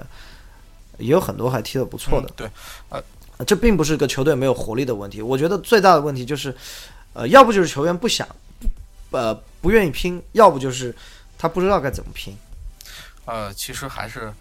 [1.00, 2.30] 也有很多还踢得不错的。
[2.30, 2.52] 嗯对，
[2.90, 5.22] 呃这并不是个球队没有活力的问题。
[5.22, 6.56] 我觉得最大的问题就是，
[7.14, 8.28] 呃，要不就是球员不想，
[9.10, 10.96] 呃，不愿意拼，要不就是
[11.38, 12.38] 他不知道该怎么拼。
[13.26, 14.32] 呃，其实还是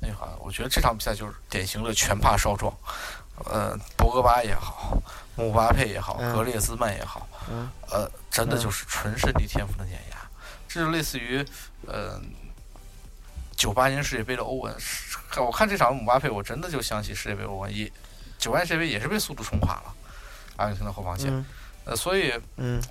[0.00, 2.72] 那个，我觉得这场比赛就是典型的全怕少壮。
[3.46, 4.96] 呃，博格巴也好，
[5.36, 10.16] 姆巴佩也好，嗯格列兹曼也好，嗯呃，真的嗯就是纯身体天赋的碾压。
[10.66, 11.44] 这就类似于，
[11.86, 12.20] 呃，
[13.56, 14.74] 九八年世界杯的欧文。
[15.36, 17.90] 我看这场姆巴佩，我真的就想起世界杯欧文也，
[18.38, 19.94] 九八年世界杯也是被速度冲垮了
[20.56, 21.30] 阿根廷的后防线。
[21.32, 21.44] 嗯
[21.86, 22.82] 呃，所以嗯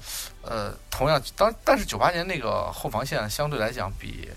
[0.41, 4.29] 呃，同样，当但是九八年那个后防线相对来讲比，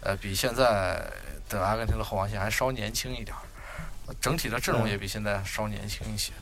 [0.00, 1.04] 呃，比现在
[1.48, 3.36] 的阿根廷的后防线还稍年轻一点
[4.20, 6.32] 整体的阵容嗯也比现在稍年轻一些，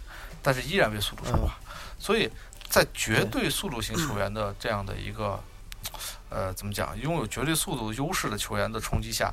[0.43, 1.53] 但是依然被速度冲垮。
[1.99, 2.31] 所以
[2.69, 5.43] 在绝对速度型球员的这样的一个，
[6.29, 9.33] 呃，怎么讲，拥有绝对速度优势的球员的冲击下，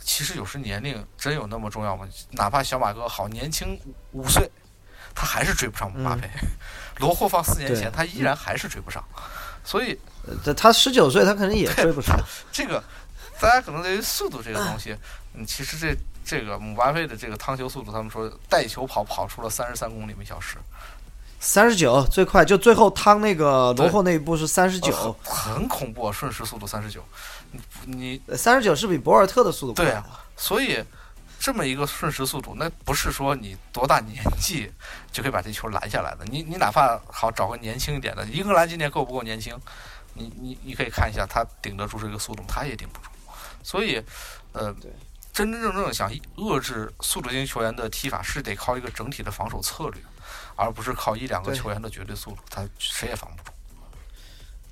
[0.00, 2.06] 其实有时年龄真有那么重要吗？
[2.30, 3.78] 哪怕小马哥好年轻
[4.12, 4.50] 五岁，
[5.14, 6.28] 他还是追不上姆巴佩。
[6.98, 9.04] 罗霍放四年前，他依然还是追不上。
[9.64, 9.98] 所以
[10.44, 12.18] 呃他十九岁，他可能也追不上。
[12.50, 12.82] 这个
[13.38, 14.96] 大家可能对于速度这个东西，
[15.34, 15.94] 嗯，其实这
[16.28, 20.58] 这个姆巴佩的这个趟球速度，他们说带球跑跑出了三十三公里每小时，
[21.40, 24.92] 三十九最快，就最后趟那个罗后那一步是三十九，
[25.24, 27.02] 呃很恐怖，啊，瞬时速度三十九。
[27.86, 29.86] 你你三十九是比博尔特的速度快。
[29.86, 30.04] 对啊
[30.36, 30.84] 所以
[31.40, 34.70] 这么一个瞬时速度，那不是说你多大年纪
[35.10, 36.26] 就可以把这球拦下来的。
[36.26, 39.58] 你你哪怕好找个年轻一点的，英格兰今年够不够年轻？
[40.12, 43.08] 你你你可以看一下他顶得住这个速度，他也顶不住。
[43.62, 44.02] 所以，
[44.52, 44.90] 呃对，
[45.38, 50.02] 真真正正想遏制速度型球员的踢法，是得靠一个整体的防守策略，
[50.56, 53.52] 而不是靠一两个球员的绝对速度，他谁也防不住。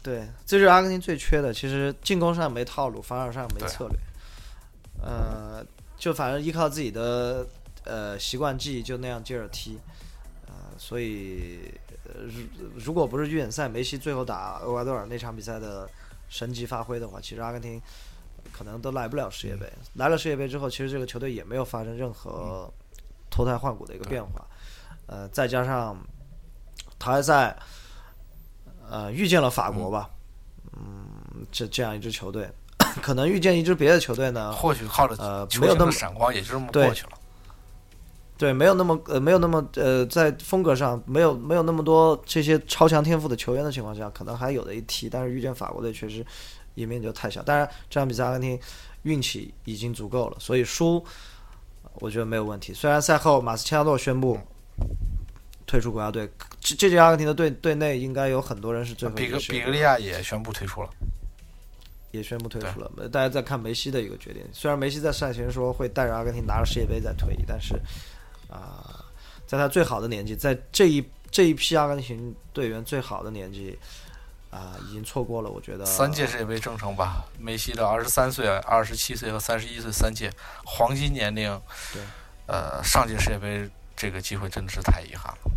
[0.03, 1.55] 对，这就是阿根廷最缺的。
[1.55, 3.97] 其实进攻上没套路，防守上没策略。
[5.01, 5.65] 呃，
[5.97, 7.47] 就反正依靠自己的
[7.85, 9.79] 呃习惯记忆，就那样接着踢。
[10.49, 11.61] 呃，所以
[12.07, 15.89] 呃，如如果不是预选赛梅西最后打厄瓜多尔那场比赛的
[16.29, 17.81] 神级发挥的话，其实阿根廷
[18.57, 19.71] 可能都来不了世界杯。
[19.95, 22.73] 来了世界杯之后，其实这个球队也没有发生任何
[23.29, 24.47] 脱胎换骨的一个变化。
[25.07, 25.97] 呃，再加上
[26.99, 27.57] 淘汰赛，
[28.89, 30.09] 呃，遇见了法国吧，
[30.73, 32.49] 嗯，这这样一支球队，
[33.03, 37.13] 可能遇见一支别的球队呢，或许靠着呃没有那么闪光，也就这么对过去了。
[38.39, 45.09] 对，没有那么呃，没有那么呃，在风格上没有没有那么多这些超强天赋的球员的情况下，可能还有的一踢。
[45.09, 46.25] 但是遇见法国队确实
[46.77, 47.43] 赢面就太小。
[47.43, 48.59] 当然，这场比赛阿根廷
[49.03, 51.05] 运气已经足够了，所以输
[51.95, 52.73] 我觉得没有问题。
[52.73, 54.39] 虽然赛后马斯切拉诺宣布
[55.67, 56.27] 退出国家队，
[56.61, 60.89] 这这届阿根廷的队队内应该有很多人是最后比格一个比格利亚也宣布退出了。
[62.13, 62.91] 也宣布退出了。
[62.97, 64.43] 呃大家在看梅西的一个决定。
[64.51, 67.75] 虽然梅西在赛前说会带着阿根廷拿着世界杯再退役，但是
[68.49, 69.05] 啊、
[69.47, 73.77] 在他最好的年纪，在这一这一批阿根廷队员最好的年纪
[74.57, 75.51] 啊、已经错过了。
[75.51, 80.31] 我觉得三届世界杯正常吧，梅西的二十三岁、二十七岁和三十一岁三届
[80.65, 81.61] 黄金年龄，
[81.93, 82.03] 对，
[82.47, 85.51] 呃，上届世界杯这个机会真的是太遗憾了。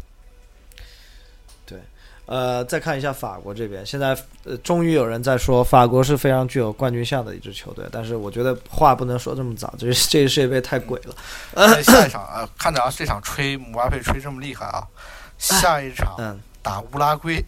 [1.65, 1.79] 对
[2.25, 11.15] 呃，再看一下法国这边，现在呃，终于有人在说法国是非常具有冠军相的一支球队，但是我觉得话不能说这么早，这这世界杯太鬼了。
[11.55, 14.85] 那下一场啊，看着啊，这场吹姆巴佩吹这么厉害啊，
[15.39, 17.43] 下一场嗯，打乌拉圭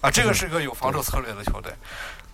[0.00, 1.72] 啊，这个是个有防守策略的球队，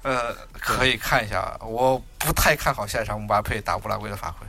[0.03, 1.59] 呃，可以看一下。
[1.63, 4.47] 我不太看好下一场姆巴佩打乌拉圭的发挥。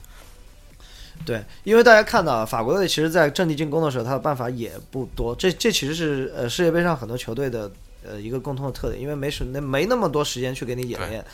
[1.25, 5.33] 对，因为大家看到啊法国队其实在阵地进攻的时候，他的办法也不多。
[5.35, 7.71] 这这其实是呃世界杯上很多球队的
[8.05, 11.25] 呃一个共同的特点，因为没时那没那么多时间去给你演练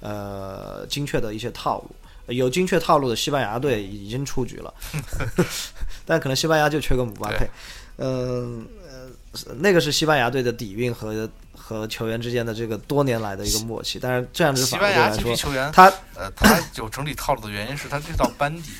[0.00, 1.90] 呃精确的一些套路。
[2.28, 4.72] 有精确套路的西班牙队已经出局了，
[6.06, 7.46] 但可能西班牙就缺个姆巴佩。
[7.96, 9.03] 嗯呃，
[9.56, 13.98] 那个是西班牙队的底蕴和和球员之间的这个多年来的一个默契。
[13.98, 18.70] 但是这样子法国西班牙这批球员，他呃，他有整理套路的原因是他这套班底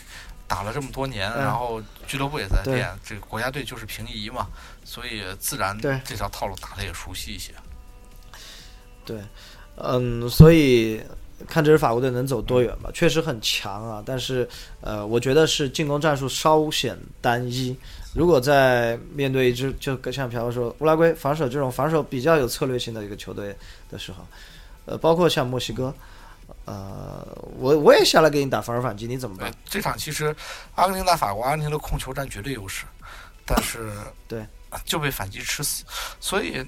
[0.46, 4.46] 打了这么多年，嗯然后俱乐部也在对练，这个国家队就是平移嘛，
[4.84, 7.52] 所以自然对这套套路打的也熟悉一些。
[9.04, 9.20] 对，
[9.76, 11.02] 嗯，所以
[11.48, 14.02] 看这支法国队能走多远吧，确实很强啊。
[14.04, 14.48] 但是，
[14.80, 17.76] 呃，我觉得是进攻战术稍显单一。
[18.14, 23.54] 如果在面对一支就像朴说乌拉圭防守这种防守比较有策略性的一个球队
[23.90, 24.24] 的时候，
[24.86, 25.92] 呃，包括像墨西哥，
[26.64, 27.26] 呃，
[27.58, 30.34] 我我也下来给你打防守反击，你怎么办？，这场其实
[30.76, 32.84] 阿根廷打法国，阿根廷的控球占绝对优势，
[33.44, 33.90] 但是
[34.28, 34.46] 对
[34.84, 35.84] 就被反击吃死，
[36.20, 36.64] 所以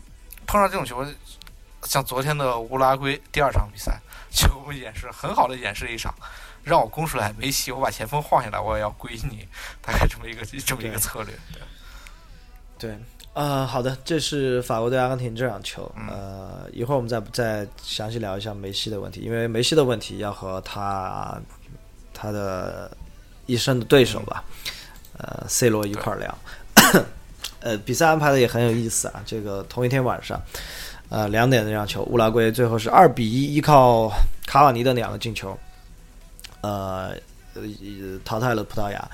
[0.46, 1.06] 碰上这种球，
[1.84, 6.12] 像昨天的乌拉圭第二场比赛，就演示很好的演示一场，
[6.66, 9.46] 让我攻出来梅西，我把前锋晃下来，我也要归你，
[9.80, 11.32] 大概这么一个 这么一个策略。
[11.52, 12.98] 对对，
[13.34, 15.90] 呃，好的，这是法国对阿根廷这场球。
[15.96, 21.40] 嗯呃，一会儿我们再再详细聊一下梅西的问题，因为梅西的问题要和他
[22.12, 22.90] 他的
[23.46, 24.42] 一生的对手吧，
[25.18, 26.38] 呃，C 罗一块儿聊。
[27.60, 30.40] 呃，比赛安排的也很有意思啊，这个同一天晚上，
[31.08, 34.10] 呃，两点的这场球，乌拉圭最后是二比一，依靠
[34.46, 35.58] 卡瓦尼的两个进球，
[36.62, 37.16] 呃，
[37.54, 37.62] 呃
[38.24, 39.10] 淘汰了葡萄牙。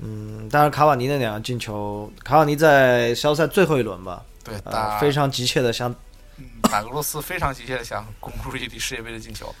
[0.00, 4.54] 嗯，当然卡瓦尼那两个进球，卡瓦尼在小组赛最后一轮吧，对，
[5.00, 5.90] 非常急切的想，
[6.36, 9.52] 嗯打俄罗斯非常急切的想攻入一粒世界杯的进球，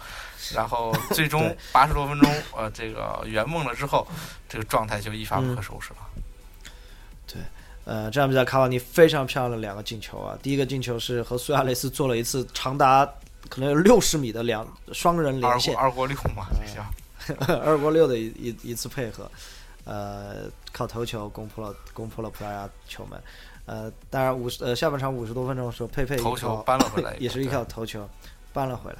[0.54, 4.06] 然后 最终八十多分钟，呃，这个圆梦了之后，
[4.48, 5.98] 这个状态就一发不可收拾了。
[7.26, 7.42] 对
[7.84, 13.04] 呃，这场比赛卡瓦尼非常漂亮的两个进球啊，第一个进球是和苏亚雷斯做了一次长达
[13.48, 16.84] 可能有六十米的两双人二连线，二过六嘛，这叫
[17.64, 19.30] 二国六的一一一次配合，
[19.84, 23.20] 呃，靠头球攻破了攻破了葡萄牙球门。
[23.66, 28.08] 呃，当然五十呃下半场五十多分钟的时候，佩佩头球扳了回来，也是一靠头球
[28.52, 28.98] 扳了回来。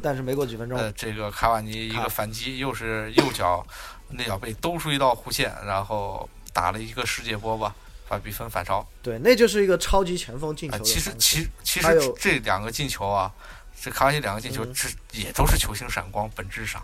[0.00, 3.66] 但是没过几分钟，呃，这个卡瓦尼一个反击，又是右脚
[4.10, 7.74] 内脚背兜出一道弧线，然后打了一个世界波吧，
[8.08, 8.86] 把比分反超。
[9.02, 10.78] 对，那就是一个超级前锋进球。
[10.78, 13.32] 其实，其其实这两个进球啊，
[13.80, 16.80] 这卡瓦尼两个进球，这也都是球星闪光，本质上。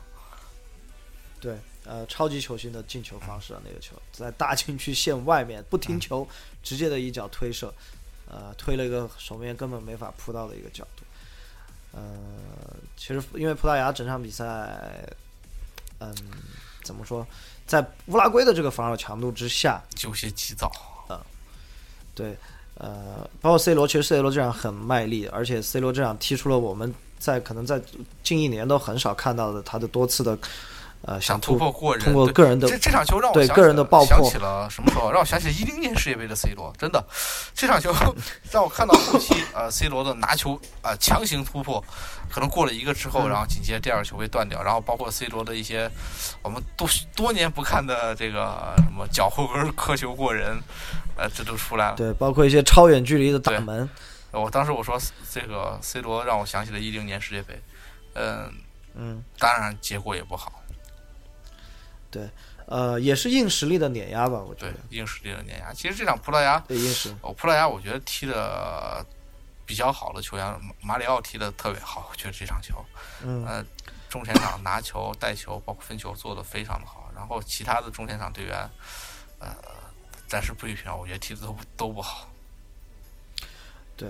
[1.40, 1.56] 对。
[1.84, 6.28] 呃，超级球星的进球方式啊，那个球在大禁区线外面不停球，
[6.62, 7.72] 直接的一脚推射，
[8.30, 11.02] 呃，推了一个手面根本没法扑到的一个角度。
[11.92, 12.02] 呃，
[12.94, 15.02] 其实因为葡萄牙整场比赛，
[16.00, 16.14] 嗯，
[16.82, 17.26] 怎么说，
[17.66, 20.70] 在乌拉圭的这个防守强度之下，有些急躁。
[21.08, 21.18] 嗯，
[22.14, 22.36] 对，
[22.74, 27.80] 呃，包括 C 罗，其实 C 罗这样很卖力，而且 C 罗这样踢出了我们在可能在
[28.22, 30.38] 近一年都很少看到的他的多次的。
[31.08, 35.10] 呃，想突破过人，通过个人的这这场球让我对个人的爆破，想起了什么时候？
[35.10, 37.02] 让我想起一零年世界杯的 C 罗，真的，
[37.54, 37.90] 这场球
[38.52, 41.82] 让我看到后期呃 C 罗的拿球啊强行突破，
[42.30, 45.90] 可能过了一个之后，然后紧接着第二个球被断掉，然后包括 C 罗的一些
[46.42, 50.60] 我们多多年不看的这个什么脚后跟磕球过人，
[51.16, 51.96] 呃，这都出来了。
[51.96, 53.88] 对，包括一些超远距离的打门。
[54.30, 55.00] 我当时我说
[55.32, 57.58] 这个 C 罗让我想起了一零年世界杯，
[58.12, 58.52] 嗯
[58.94, 60.52] 嗯，当然结果也不好。
[62.10, 62.28] 对，
[62.66, 64.74] 呃，也是硬实力的碾压吧，我觉得。
[64.90, 65.72] 硬实力的碾压。
[65.72, 69.04] 其实这场葡萄牙，对硬实，哦，葡萄牙，我觉得踢的
[69.66, 72.84] 比较好的球员，马里奥踢的特别好，我觉得这场球，
[73.22, 73.64] 嗯，呃，
[74.08, 77.10] 中前场拿球、带球，包括分球做的非常的好。
[77.14, 78.70] 然后其他的中前场队员，
[79.38, 79.54] 呃，
[80.26, 82.28] 暂时不予评价，我觉得踢的都都不好。
[83.96, 84.08] 对。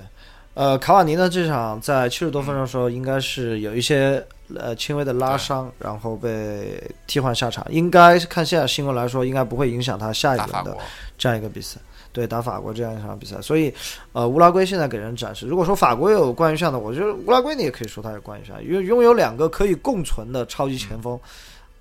[0.54, 1.28] 呃，卡瓦尼呢？
[1.28, 4.24] 这场在七十多分钟的时候，应该是有一些
[4.56, 7.64] 呃轻微的拉伤，然后被替换下场。
[7.70, 10.76] 应该看现在新闻来说，应该不会影响他下一轮的
[11.16, 11.78] 这样一个比赛。
[12.10, 13.40] 对，打法国这样一场比赛。
[13.40, 13.72] 所以，
[14.12, 21.20] 呃，乌拉圭现在给人展示，如果说法国有冠军相的，我觉得乌拉圭你也可以说他是冠军相，因为拥有两个可以共存的超级前锋，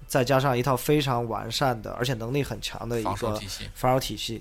[0.05, 3.09] 再加上一套非常完善的而且能力很强的一个
[3.73, 4.39] 防守体系。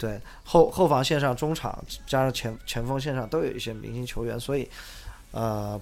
[0.00, 4.66] 对后后防线上、中场加上前前锋线上都有一些明星球员，所以
[5.30, 5.78] 呃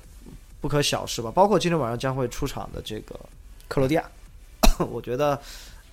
[0.61, 1.31] 不可小视吧。
[1.31, 3.15] 包括今天晚上将会出场的这个
[3.69, 4.03] 克罗地亚，
[4.91, 5.41] 我觉得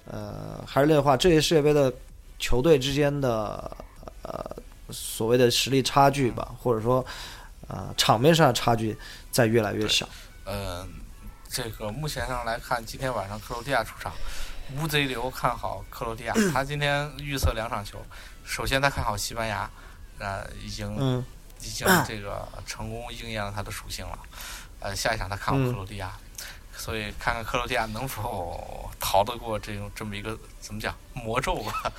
[0.10, 1.94] 呃还是那句话，这些世界杯的
[2.40, 3.78] 球队之间的
[4.24, 4.44] 呃
[4.90, 7.06] 所谓的实力差距吧，或者说
[7.68, 8.98] 呃场面上的差距
[9.30, 10.10] 在越来越小。
[10.46, 10.90] 嗯，
[11.48, 14.12] 这个目前上来看，今天晚上克罗地亚出场。
[14.78, 17.98] 乌贼流看好克罗地亚， 他今天预测两场球。
[18.44, 19.70] 首先，他看好西班牙，
[20.20, 21.24] 呃，已经
[21.62, 24.20] 已经这个成功应验了他的属性了。
[24.80, 26.12] 呃，下一场他看好克罗地亚，
[26.76, 31.92] 所以看看克罗地亚能否逃得过这种这么一个怎么讲魔咒吧。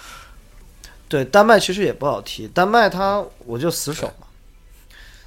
[1.09, 4.27] 对，丹麦其实也不好踢，丹麦他我就死守嘛，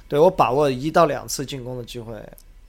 [0.08, 2.22] 对我把握一到两次进攻的机会。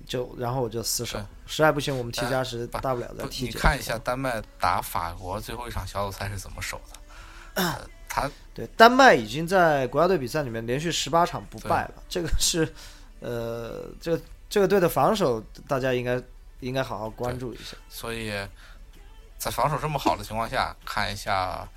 [0.07, 3.43] 就然后我就死守，实在不行我们踢加时大不了再踢。
[3.43, 7.89] 你看一下丹麦打法国最后一场小组赛是怎么守的？
[8.07, 12.73] 他对丹麦已经在国家队比赛里面连续十八场不败了，这个是
[13.19, 16.21] 呃，这个这个队的防守大家应该
[16.61, 17.75] 应该好好关注一下。
[17.89, 18.31] 所以
[19.37, 21.67] 在防守这么好的情况下，看一下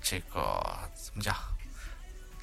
[0.00, 0.62] 这个
[0.94, 1.34] 怎么讲？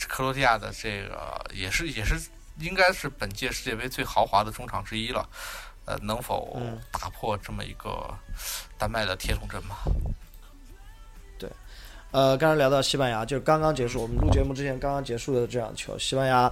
[0.10, 2.20] 克罗地亚的这个也是也是。
[2.60, 5.28] 应该是本届世界杯最豪华的中场之一了，
[5.86, 6.58] 呃，能否
[6.92, 8.14] 打破这么一个
[8.78, 9.76] 丹麦的铁桶阵嘛？
[11.38, 11.50] 对，
[12.12, 16.50] 呃，刚才聊到西班牙，就是刚刚结束，我们录节目之前刚刚结束的这场球，西班牙，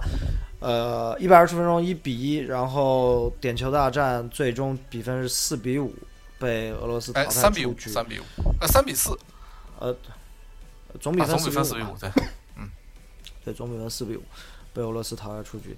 [0.60, 5.94] 呃，一百二十分钟一比一，然后点球大战最终比分是四比五，
[6.38, 8.22] 被俄罗斯淘汰三比五，三比五，
[8.60, 9.18] 呃，三比四，
[9.78, 9.96] 呃，
[11.00, 12.10] 总比分四比五，对，
[12.56, 12.68] 嗯，
[13.44, 14.22] 对，总比分四比五。
[14.74, 15.76] 被俄罗斯淘汰出局，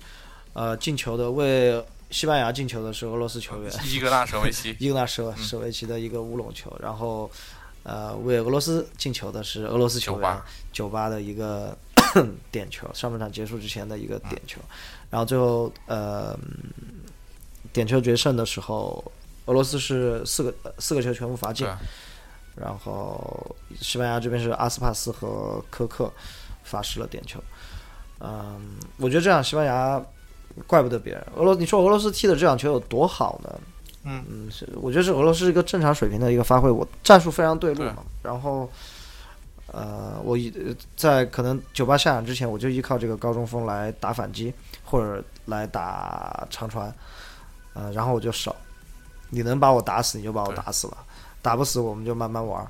[0.52, 1.84] 呃，进球的为
[2.14, 7.28] 西班牙进球的是俄罗斯球员 伊格纳舍维奇， 伊格纳舍舍维奇的一个乌龙球，然后
[7.82, 10.42] 呃，为俄罗斯进球的是俄罗斯球员
[10.72, 11.76] 九八的一个
[12.52, 14.60] 点球，上半场结束之前的一个点球，
[15.10, 16.38] 然后最后呃
[17.72, 19.04] 点球决胜的时候，
[19.46, 21.66] 俄罗斯是四个四个球全部罚进，
[22.54, 26.12] 然后西班牙这边是阿斯帕斯和科克
[26.62, 27.42] 罚失了点球。
[28.20, 30.00] 嗯，我觉得这样西班牙
[30.66, 31.26] 怪不得别人。
[31.36, 33.60] 俄罗，你说俄罗斯踢的这场球有多好呢？
[34.04, 38.04] 嗯嗯，是，我觉得是俄罗斯一个正常水平的一个发挥，我战术非常对路嘛。
[38.22, 38.70] 然后，
[39.72, 40.36] 呃，我
[40.94, 44.52] 在可能九八下场之前，我就依靠这个高中锋来打反击
[44.84, 46.94] 或者来打长传，
[47.72, 48.54] 呃，然后我就守，
[49.30, 50.98] 你能把我打死你就把我打死了，
[51.40, 52.62] 打不死我们就慢慢玩。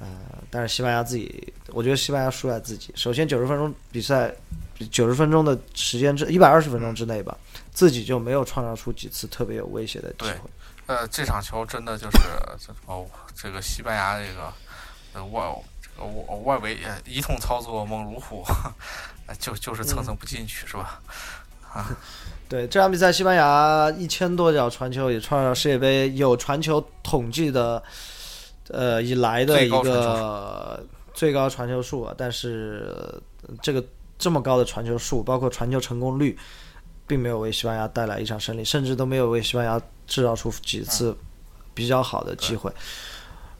[0.00, 0.06] 呃，
[0.50, 2.92] 但是西班牙自己，我觉得西班牙输在自己。
[2.94, 4.32] 首先九十分钟比赛，
[4.86, 7.36] 九十分钟的时间之一百二十分钟之内吧，
[7.72, 10.34] 自己就没有创造出几次特别有威胁的机会。
[10.86, 12.18] 呃，这场球真的就是
[12.86, 14.52] 哦，这个西班牙这个
[15.12, 15.42] 呃外
[15.82, 18.42] 这个外外围一通操作猛如虎，
[19.38, 21.00] 就就是蹭蹭不进去是吧？
[21.72, 21.84] 啊，
[22.48, 27.82] 对这场比赛，西班牙一千多脚传球，也创造世界杯有传球统计的
[28.68, 33.20] 呃以来的一个最高传球数，但是
[33.60, 33.84] 这个
[34.18, 36.36] 这么高的传球数，包括传球成功率，
[37.06, 39.80] 并没有为西班牙带来一场胜利，甚至都没有为西班牙。
[40.08, 41.14] 制造出几次
[41.74, 42.72] 比较好的机会，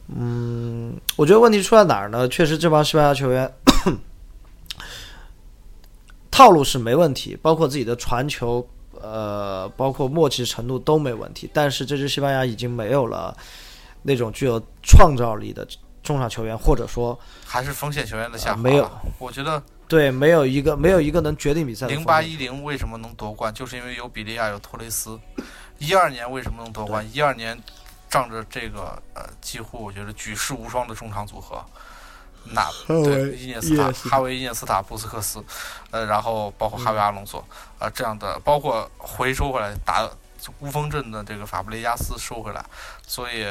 [0.07, 2.27] 嗯，我觉得问题出在哪儿呢？
[2.27, 3.53] 确实，这帮西班牙球员
[6.31, 8.67] 套路是没问题，包括自己的传球，
[8.99, 11.47] 呃，包括默契程度都没问题。
[11.53, 13.37] 但是，这支西班牙已经没有了
[14.01, 15.67] 那种具有创造力的
[16.01, 18.57] 中场球员，或者说还是锋线球员的下滑。
[18.59, 18.89] 没有，
[19.19, 21.87] 我觉得对，没有一个没有一个能决定比赛。
[21.87, 23.51] 零八一零为什么能夺冠？
[23.53, 25.19] 就是因为有比利亚，有托雷斯。
[25.79, 27.05] 一二年为什么能夺冠？
[27.11, 27.59] 一二年
[28.07, 31.65] 仗着这个呃，几乎我觉得举世无双的中场组合，
[32.43, 35.43] 那对伊涅斯塔、哈维、伊涅斯塔、布斯克斯，
[35.89, 37.43] 呃，然后包括哈维阿隆索
[37.79, 40.07] 啊这样的，包括回收回来打
[40.59, 42.63] 乌风镇的这个法布雷加斯收回来，
[43.07, 43.45] 所以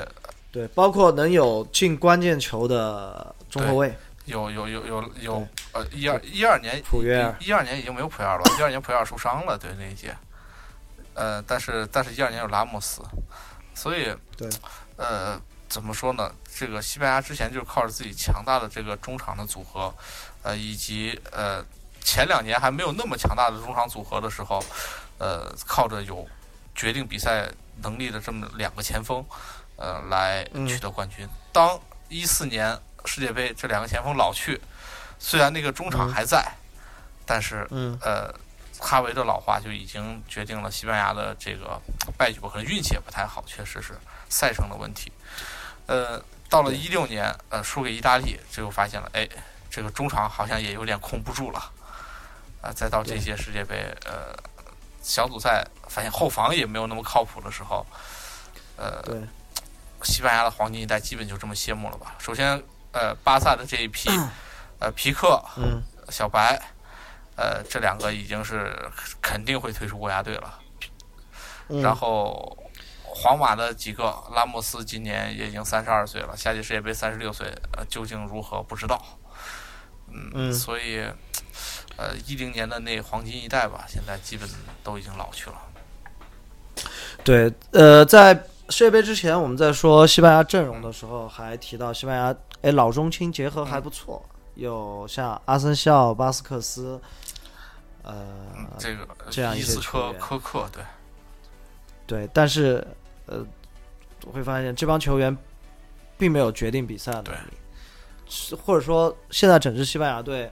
[0.53, 3.95] 对，包括能有进关键球的中后卫，
[4.29, 10.14] 有有有有有呃一二一二年普约，一二年已经没有普约尔了，一二年普约尔受伤了，对那一届。
[11.14, 13.03] 呃，但是但是，一二年有拉莫斯，
[13.74, 14.49] 所以对，
[14.97, 16.31] 呃，怎么说呢？
[16.55, 19.93] 这个西班牙之前就是靠着自己强大的这个中场的组合，
[20.43, 21.64] 呃，以及呃
[22.01, 24.62] 前两年还没有那么强大的中场组合的时候，
[25.18, 26.24] 呃，靠着有
[26.74, 27.49] 决定比赛
[27.83, 29.24] 能力的这么两个前锋，
[29.76, 31.26] 呃，来取得冠军。
[31.53, 32.79] 当一四年
[33.09, 34.61] 世界杯这两个前锋老去，
[35.19, 36.47] 虽然那个中场还在，
[37.25, 37.67] 但是
[38.03, 38.33] 呃。
[38.81, 41.81] 哈维的老化就已经决定了西班牙的这个
[42.17, 42.49] 败局吧？
[42.49, 43.93] 可能运气也不太好，确实是
[44.29, 45.11] 赛程的问题。
[45.87, 49.29] 呃，到了一六年，呃，输给意大利，这又发现了，哎，
[49.69, 51.59] 这个中场好像也有点控不住了。
[52.63, 54.33] 啊，再到这些世界杯，呃，
[55.03, 57.85] 小组赛发现后防也没有那么靠谱的时候，
[58.77, 59.03] 呃，
[60.05, 62.15] 西班牙的黄金一代基本就这么谢幕了吧？
[62.21, 62.63] 首先，
[62.99, 64.11] 呃，巴萨的这一批，
[64.80, 66.61] 呃，皮克，嗯，小白。
[67.36, 68.76] 呃，这两个已经是
[69.22, 70.59] 肯定会退出国家队了。
[71.68, 72.59] 然后，
[73.05, 77.46] 皇马的几个拉莫斯今年也已经三十二岁了，夏季世界杯三十六岁，
[77.76, 79.01] 呃，究竟如何不知道。
[80.11, 81.07] 嗯，所以，
[81.96, 84.49] 呃，一零年的那黄金一代吧，现在基本
[84.82, 85.57] 都已经老去了。
[87.22, 88.34] 对，呃，在
[88.68, 97.01] 世界杯之前，我们在说西班牙阵容的时候，还提到西班牙，哎，老中青结合还不错，有像阿森西奥、巴斯克斯。
[98.05, 98.25] 呃，
[98.79, 100.83] 这个这样一些球员，苛刻，对，
[102.07, 102.87] 对，但是
[103.27, 103.45] 呃，
[104.25, 105.37] 我会发现这帮球员
[106.17, 110.51] 并没有决定比赛的能力，或者说现在整支西班牙队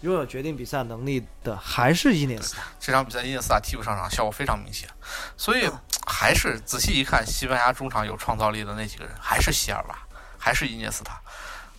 [0.00, 2.62] 拥有决定比赛能力的还是伊涅斯塔。
[2.80, 4.88] 这场比赛伊涅斯塔替补上场，效果非常明显，
[5.36, 5.70] 所以
[6.08, 10.05] 还是仔细一看，西班牙中场有创造力的那几个人还是席尔瓦，
[10.46, 11.20] 还是伊涅斯塔，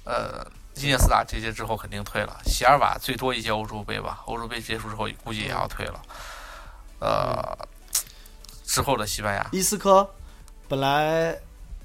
[0.03, 0.45] 呃。
[0.79, 5.99] 伊涅斯塔这届之后肯定退了，席尔瓦最多一届欧洲杯吧，欧洲杯结束之后估计也要退了。
[6.99, 7.57] 呃，
[8.63, 10.07] 之后的西班牙，伊斯科
[10.67, 11.35] 本来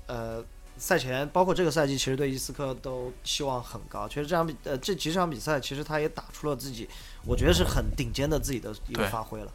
[0.08, 0.44] 呃
[0.76, 4.06] 赛前包括这个赛季，其实对伊斯科都期望很高。
[4.06, 6.86] 其实这场比呃这几场比赛，其实他也打出了自己，
[7.24, 9.50] 我觉得是很顶尖的自己的一个发挥了。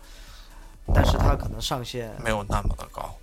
[0.96, 3.16] 但是他可能上限没有那么的高，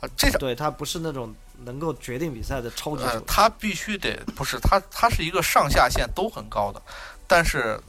[0.00, 1.34] 啊，这场对他不是那种。
[1.64, 6.82] 能够决定比赛的超级他必须得不是他，他是一个上下限都很高的，
[7.26, 7.80] 但是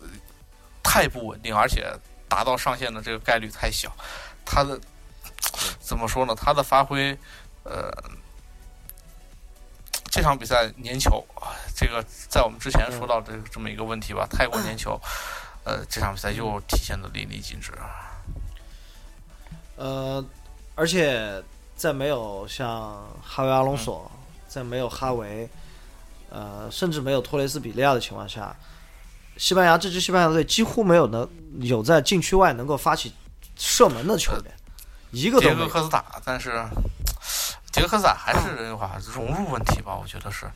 [0.81, 1.93] 太不稳定，而且
[2.29, 3.93] 达到上限的这个概率太小。
[4.45, 4.79] 他的
[5.81, 6.33] 怎么说呢？
[6.33, 7.11] 他的发挥，
[7.63, 7.91] 呃，
[10.05, 14.97] 这场比赛粘球啊，这个在我们之前说到的这么一个问题吧，太过粘球，
[15.65, 17.73] 呃，这场比赛又体现的淋漓尽致。
[19.75, 20.25] 呃，
[20.73, 21.43] 而且。
[21.77, 22.67] 在没有像
[23.23, 24.11] 哈维阿隆索，
[24.47, 25.47] 在没有哈维，
[26.31, 28.53] 呃，甚至没有托雷斯比利亚的情况下，
[29.37, 33.13] 西班牙这支西班牙队几乎没有能有在禁区外能够发起
[33.55, 34.53] 射门的球员，
[35.11, 35.67] 一个都没有。
[35.67, 36.65] 杰克科斯塔，但是
[37.71, 39.95] 杰克科斯塔还是 人话融入问题吧？
[39.95, 40.49] 我觉得是，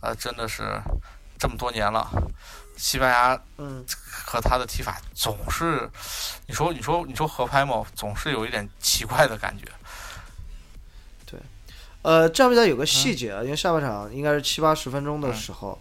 [0.00, 0.80] 呃，真的是
[1.38, 2.08] 这么多年了，
[2.78, 5.90] 西班牙嗯和他的踢法总是，
[6.46, 7.84] 你说你说你说合拍吗？
[7.94, 9.66] 总是有一点奇怪的感觉。
[12.08, 15.78] 呃，这场比赛有个细节啊，因为下半场应该是七八十分钟的时候，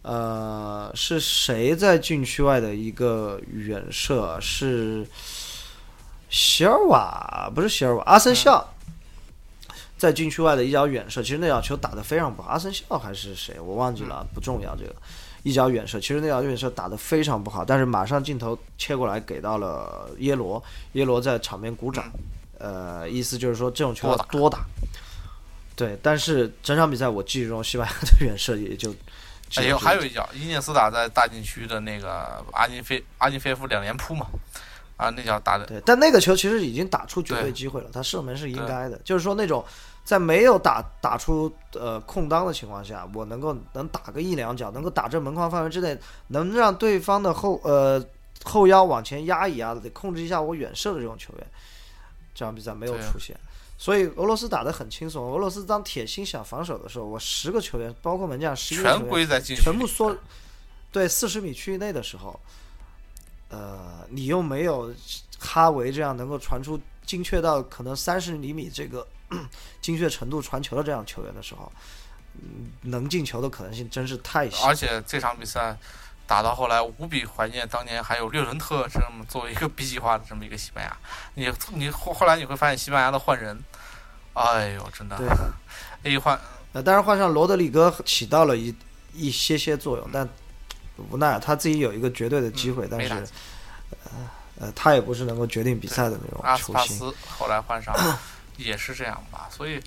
[0.00, 4.38] 呃，是谁在禁区外的一个远射？
[4.40, 5.06] 是
[6.30, 8.72] 席尔瓦，不是席尔瓦，阿森笑
[9.98, 11.22] 在禁区外的一脚远射。
[11.22, 13.60] 其实那脚球打得非常不好，阿森笑还是谁？
[13.60, 14.74] 我忘记了，不重要。
[14.74, 14.96] 这个
[15.42, 22.10] 一脚远射，其实那脚远射打得非常不好，但是马上镜头切过来给到了耶罗，耶罗在场边鼓掌，
[22.58, 24.64] 呃，意思就是说这种球要多打。
[25.80, 28.94] 对，但是整场比赛我记忆中西班牙的远射也就，
[29.56, 34.26] 哎呦，还有一脚伊涅斯塔在大禁区的那个阿金菲阿金菲夫两连扑嘛，
[34.98, 39.64] 啊，那脚打的对，但那个球其实已经打出绝对机会了，他射门是应该的，就是说那种
[40.04, 48.04] 在没有打打出呃空当的情况下，我能够能打个一两脚，能够打这门框范围之内，能让对方的后呃
[48.44, 51.46] 后腰往前压一压的，得控制一下我远射的这种球员，
[52.34, 53.34] 这场比赛没有出现。
[53.80, 55.24] 所以俄罗斯打得很轻松。
[55.32, 60.14] 俄罗斯当铁心想防守的时候，我十个球员，包括门将，十一个球员，全部缩，
[60.92, 62.38] 对四十米区域内的时候，
[63.48, 64.94] 呃，你又没有
[65.38, 69.08] 哈维这样能够传出精确到可能三十厘米这个
[69.80, 71.72] 精确程度传球的这样球员的时候，
[72.82, 74.66] 能进球的可能性真是太小。
[74.66, 75.74] 而且这场比赛。
[76.30, 80.96] 打到后来，无比怀念当年还有略伦特这么作为一个 B 计划的这么一个西班牙。
[81.34, 83.60] 你你后后来你会发现西班牙的换人，
[84.34, 85.18] 哎呦，真的，
[86.04, 86.38] 一换，
[86.72, 88.72] 呃，当然换上罗德里戈起到了一
[89.12, 90.28] 一些些作用，但
[91.10, 93.12] 无奈他自己有一个绝对的机会，但是，
[94.04, 97.92] 呃呃，他也不是能够决定比赛的那种阿斯帕斯后来换上
[98.56, 99.82] 也是这样吧，所以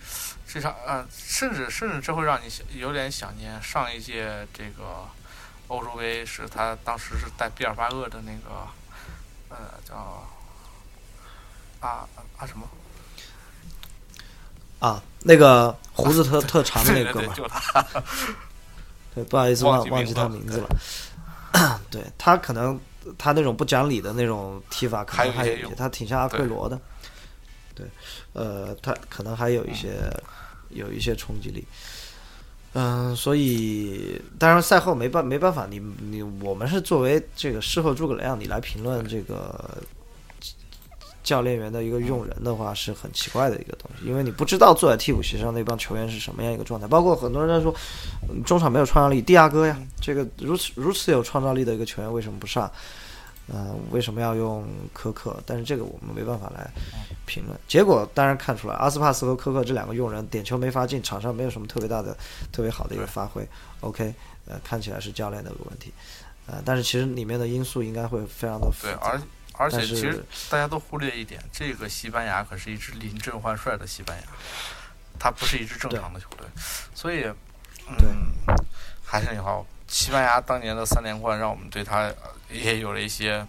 [0.45, 5.07] 这场呃，甚至甚至这会让你想有点想念上一届这个。
[5.67, 8.67] 欧洲杯是他当时是带毕尔巴鄂的那个，
[9.49, 9.57] 呃，
[9.87, 9.95] 叫
[11.79, 12.07] 啊
[12.37, 12.67] 啊什么
[14.79, 15.01] 啊？
[15.21, 18.03] 那个胡子特特长的那个哥们儿。
[19.15, 20.67] 对，不好意思，忘忘记他名字了。
[21.89, 22.79] 对 他可能
[23.17, 26.79] 他那种不讲理的那种踢法，可能还有一些，他挺像阿奎罗的。
[27.75, 27.87] 对，
[28.33, 30.11] 呃，他可能还有一些
[30.69, 31.65] 有一些冲击力。
[32.73, 39.77] 嗯，所以当然赛后没办没办法，你你我们是作为这个事后诸葛亮，你来评论这个
[41.23, 46.87] 教练员的一个用人的话，是很奇怪的一个东西，因为你不知道坐在替补席上那帮球员是什么样一个状态。
[46.87, 47.73] 包括很多人在说，
[48.43, 52.69] 中场没有创造力，蒂亚戈呀，这个如此如此有创造力的一个球员为什么不上？
[53.55, 55.39] 嗯，为什么要用科克？
[55.45, 56.67] 但是这个我们没办法来
[57.27, 57.55] 评论。
[57.67, 62.17] 结果当然看出来，阿斯帕斯和科克这两个用人点球没法进，场上没有什么特别大的、
[62.51, 63.47] 特别好的一个发挥。
[63.81, 64.11] OK，
[64.47, 65.93] 呃，看起来是教练的问题。
[66.47, 69.21] 呃，但是其实里面的因素应该会非常的对，而
[69.53, 74.23] 而且其实大家都忽略一点，这个西班牙可是一支临阵换帅的西班牙，
[75.19, 76.47] 它不是一支正常的球队。
[76.95, 77.23] 所以，
[77.87, 78.33] 嗯，
[79.05, 79.63] 还是那句话，
[79.93, 82.11] 西班牙当年的三连冠让我们对他。
[82.51, 83.43] 也有了一些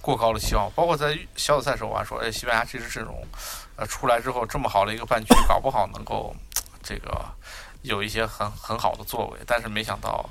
[0.00, 3.24] 过高的期望，包括在小组赛时候，我还说，哎，西班牙这支阵容，
[3.76, 6.34] 呃，出来之后这么好的一个半区，搞不好能够
[6.82, 7.24] 这个
[7.82, 9.38] 有一些很很好的作为。
[9.46, 10.28] 但是没想到，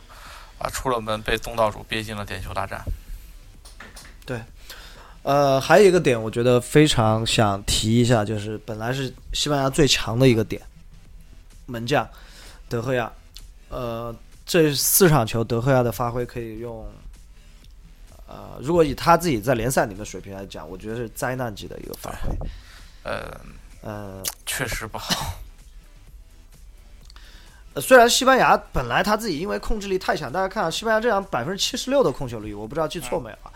[0.59, 2.83] 啊，出了门被东道主憋进了点球大战。
[4.25, 4.41] 对，
[5.23, 10.61] 呃，还有一个点，我觉得非常想提一下，就是本来是西班牙最强的一个点，
[11.65, 12.05] 门将
[12.67, 13.09] 德赫亚，
[13.69, 14.13] 呃，
[14.45, 16.87] 这四场球德赫亚的发挥可以用。
[18.27, 22.35] 呃，如果以他自己在联赛里面的水平来讲，我觉得是灾难级的一个发挥。
[23.03, 23.39] 呃
[23.81, 25.35] 呃，确实不好。
[27.75, 33.53] 呃，虽然西班牙本来他自己因为控制力太强，大家看西班牙这场百分之七十六的控球率，我不知道记错没有啊？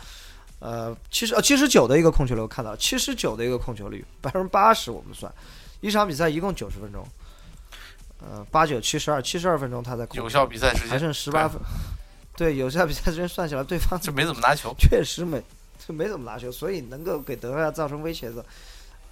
[0.60, 5.34] 呃，七十呃七十九的一个控球率，我看到七十九的一个控球率，百分之八十我们算，
[5.82, 7.04] 一场比赛一共九十分钟，
[8.22, 11.60] 呃，八九七十二，七十二分钟他在有效比赛时间还剩十八分。
[12.36, 15.42] 对，有效比赛时间算起来，对方 就没怎么拿球，确实没，
[15.86, 18.46] 就没怎么拿球，所以能够给德赫亚造成威胁的，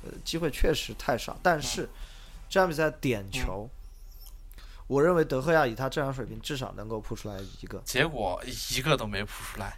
[0.04, 1.38] 呃，机会确实太少。
[1.44, 1.90] 但是
[2.50, 3.70] 这场比赛点球，
[4.88, 7.82] 我认为德赫亚以他这场水平，至少能够扑出来一个。
[7.84, 8.42] 结果
[8.72, 9.78] 一个都没扑出来，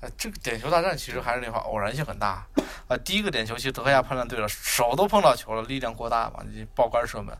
[0.00, 2.46] 呃，这个点球大战其实还是那话，偶然性很大。
[2.88, 7.36] 啊，第一个点球其实德赫亚判断对了，手都碰到球了，力量过大嘛，你爆杆射门。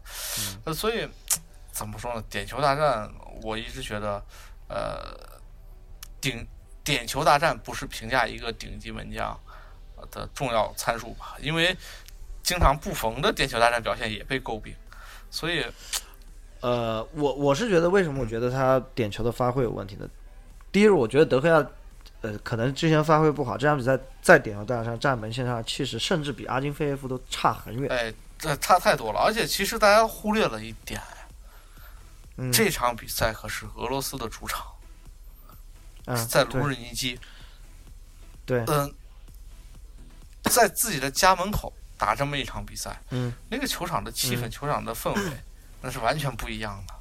[0.64, 1.08] 呃，所以
[1.72, 2.22] 怎么说呢？
[2.30, 3.11] 点球大战，
[3.42, 4.22] 我一直觉得，
[4.68, 5.30] 呃。
[6.22, 6.46] 顶
[6.84, 9.34] 点球大战不是评价一个顶级门将
[10.11, 11.34] 的重要参数吧？
[11.40, 11.74] 因为
[12.42, 14.76] 经常不逢的点球大战表现也被诟病，
[15.30, 15.64] 所以，
[16.61, 20.06] 呃，我我是觉得为什么我觉得他点球的发挥有问题呢？
[20.70, 21.66] 第一，我觉得德赫亚，
[22.23, 27.91] 呃，可能之前发挥不好，这场比赛在点球大战上站门线上气势，甚至比阿金菲耶夫都差很远。
[27.91, 29.21] 哎，这差太多了。
[29.21, 31.01] 而且其实大家忽略了一点，
[32.37, 34.66] 嗯，这场比赛可是俄罗斯的主场，
[36.05, 37.18] 嗯在卢日尼基，
[38.45, 38.95] 对，嗯，
[40.45, 45.31] 在自己的家门口打这么一场比赛，嗯，那个球场的气氛、嗯球场的氛围，
[45.81, 46.95] 那是完全不一样的。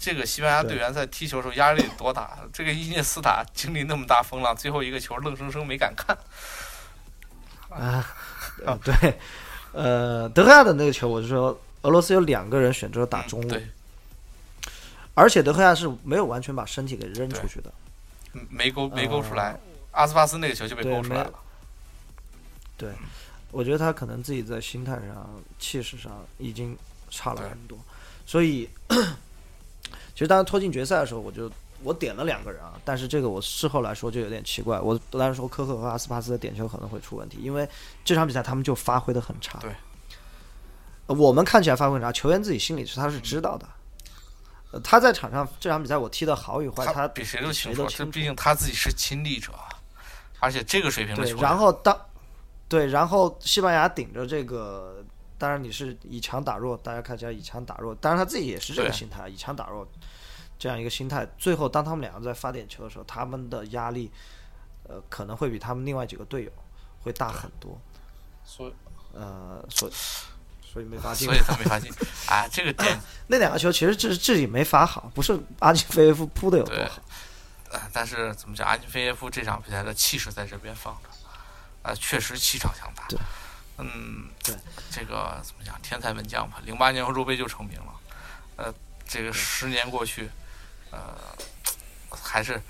[0.00, 2.38] 这个西班牙队员在踢球的时候压力得多大？
[2.54, 6.16] 这个伊涅斯塔经历那么大风浪，最后一个球愣生生没敢看。
[7.68, 8.04] 啊，
[8.64, 9.18] 呃对，
[9.72, 13.68] 呃，德赫亚的那个球，我是说，俄罗斯有两个人选择打中路，嗯对，
[15.14, 17.72] 而且德赫亚是没有完全把身体给扔出去的。
[18.32, 19.60] 嗯没勾没勾出呃来。
[19.90, 21.34] 阿斯帕斯那个球就被勾出来了。
[22.76, 22.88] 对
[23.50, 25.28] 我觉得他可能自己在心态上、
[25.58, 26.76] 气势上已经
[27.10, 27.76] 差了很多，
[28.24, 28.96] 所以其
[30.20, 31.50] 实当时拖进决赛的时候，我就
[31.82, 37.68] 我点了两个人啊，但是这个我事后来说就有点奇怪，我当时说科克和阿斯帕斯的点球可能会出问题，因为
[38.04, 39.58] 这场比赛他们就发挥的很差。
[39.58, 39.70] 对
[41.06, 43.68] 呃，我们看起来发挥很差，球员自己心里是他是知道的。
[44.72, 49.52] 呃，他在场上这场比赛我踢的好与坏，他比谁都清楚，这毕竟他自己是亲历者，
[50.38, 51.98] 而且这个水平的对球，员，然后当
[52.68, 55.04] 对，然后西班牙顶着这个，
[55.40, 59.88] 当然你是以强打弱，大家看起来以强打弱，当然他自己也是这个心态，以强打弱
[60.58, 61.26] 这样一个心态。
[61.38, 64.12] 最后当他们两个在发点球的时候，他们的压力，
[64.82, 66.52] 呃，可能会比他们另外几个队友
[67.00, 67.80] 会大很多。
[68.44, 68.74] 所以
[69.14, 69.92] 呃，所以
[70.62, 71.38] 所以没罚进 所以。
[71.38, 71.90] 他没发进。
[72.28, 77.00] 啊，这个点那两个球其实自自己没罚好，不是阿金菲耶夫扑的有多好。
[77.70, 81.08] 呃，但是怎么讲，阿金菲耶夫这场比赛的气势在这边放着，
[81.82, 83.06] 呃，确实气场强大。
[83.08, 83.18] 对，
[83.80, 84.54] 嗯，对，
[84.90, 87.92] 这个怎么讲，天才门将吧，零八年欧洲杯就成名了，
[88.56, 88.74] 呃，
[89.06, 90.30] 这个十年过去，
[90.90, 91.16] 呃，
[92.10, 92.60] 还是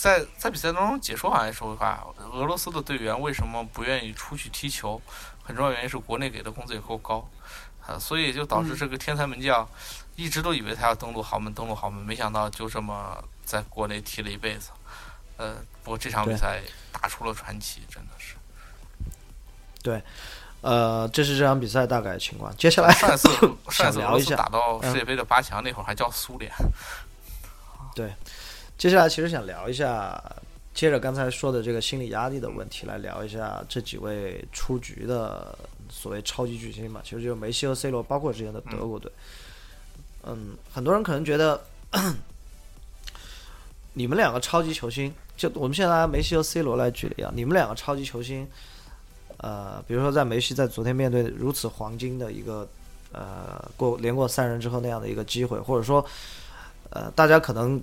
[0.00, 5.00] 在在比赛当中解说好像说话，俄罗斯的队员为什么不愿意出去踢球？
[5.42, 7.28] 很重要原因是国内给的工资也够高，
[7.86, 9.68] 呃，所以就导致这个天才门将
[10.14, 14.70] 一直都以为他要登陆豪门，登陆豪门，没想到就这么在国内踢了一辈子。
[15.38, 16.62] 呃，不过这场比赛
[16.92, 18.09] 打出了传奇，真的
[19.84, 20.02] 是。
[20.62, 22.54] 呃，这是这场比赛大概情况。
[22.54, 23.28] 接下来上一次
[23.70, 26.52] 上一次俄罗斯想聊一下打到世界杯的八强那会儿还叫苏联，
[27.96, 28.12] 对
[28.76, 30.22] 接下来其实想聊一下，
[30.74, 35.58] 接着刚才说的这个心理压力的问题来聊一下这几位出局的
[35.88, 39.10] 所谓超级巨星嘛，其实就是梅西和 C 罗，包括之前的德国队。
[40.24, 41.58] 嗯，很多人可能觉得
[43.94, 48.46] 你们两个超级球星，就我们现在拿梅西和 C 罗来举例啊，你们两个超级球星，
[49.42, 52.68] 呃，比如说在梅西在昨天面对如此黄金的一个
[53.12, 56.04] 呃过连过三人之后那样的一个机会，或者说
[56.90, 57.80] 呃大家可能。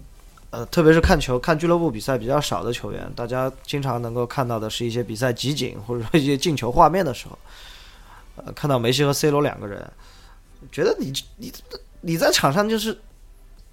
[0.49, 7.37] 呃，特别是看球、看俱乐部比赛比较少的球员，大家经常能够看到的是一些比赛集锦或者说一些进球画面的时候，
[8.37, 9.85] 呃，看到梅西和 C 罗两个人，
[10.71, 11.51] 觉得你你
[11.99, 12.97] 你在场上就是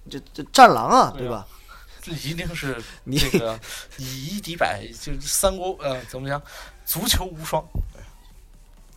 [0.09, 1.47] 这这战狼啊，对啊对吧？
[2.05, 3.59] 这一定是 你这个
[3.97, 6.41] 以一敌百，就是三国呃怎么讲，
[6.85, 7.65] 足球无双。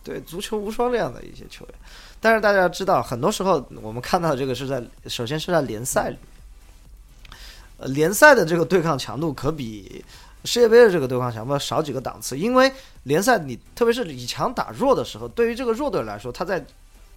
[0.01, 1.75] 对足球无双这样的一些球员，
[2.21, 7.37] 但是大家要知道，很多时候我们看到这个是在首先是在联赛里面，
[7.77, 10.03] 呃，联赛的这个对抗强度可比
[10.45, 12.71] 世界杯的这个对抗强度要少几个档次，因为
[13.03, 16.65] 联赛你特别是以强打弱的时候，对于这个弱队来说，他在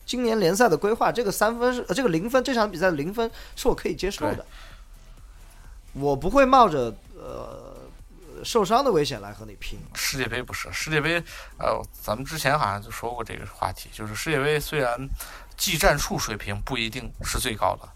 [0.04, 4.44] 今年联赛的规划，这个三分是呃这个零分，这场比赛的零分是我可以接受的，
[5.92, 7.76] 我不会冒着呃
[8.44, 9.78] 受伤的危险来和你拼。
[9.94, 11.22] 世界杯不是世界杯，
[11.58, 14.96] 呃，咱们之前好像就说过这个话题，就是世界杯虽然
[15.56, 17.88] 技战术水平不一定是最高的，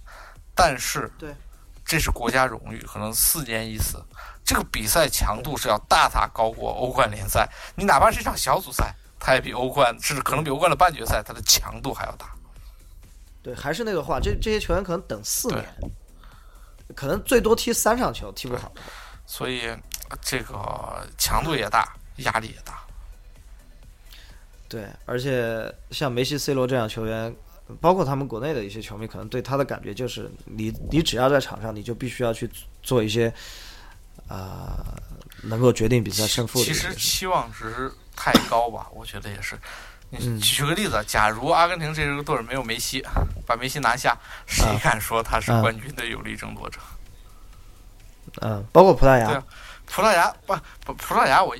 [0.55, 1.35] 但是对，
[1.85, 4.03] 这是国家荣誉，可能四年一次，
[4.45, 7.49] 这个比赛强度是要大大高过欧冠联赛。
[7.75, 12.27] 你哪怕是一场小组赛，它也比欧冠，甚至可能比欧冠的半决赛，它的强度还要大。
[13.43, 15.65] 对，还是那个话，这这些球员可能等四年，
[16.95, 18.73] 可能最多踢三场球，踢不好。
[19.27, 19.67] 所以
[20.09, 22.79] 呃这个强度也大，压力也大。
[24.69, 27.35] 对，而且像梅西、C 罗这样球员，
[27.81, 32.51] 包括他们国内的一些球迷，可能对他的感觉就是，你你只要在场上，你就必须要去
[32.83, 33.33] 做一些，
[34.29, 34.95] 啊、
[35.43, 36.93] 能够决定比赛胜负的其实。
[36.95, 39.57] 期望值太高吧，我觉得也是。
[40.41, 43.05] 举个例子，假如阿根廷这支队儿没有梅西，
[43.47, 46.79] 把梅西拿下，谁啊敢说他是啊冠军的有力争夺者？
[48.43, 49.45] 嗯，包括葡萄牙对啊，
[49.87, 51.57] 葡萄牙不不，葡萄牙我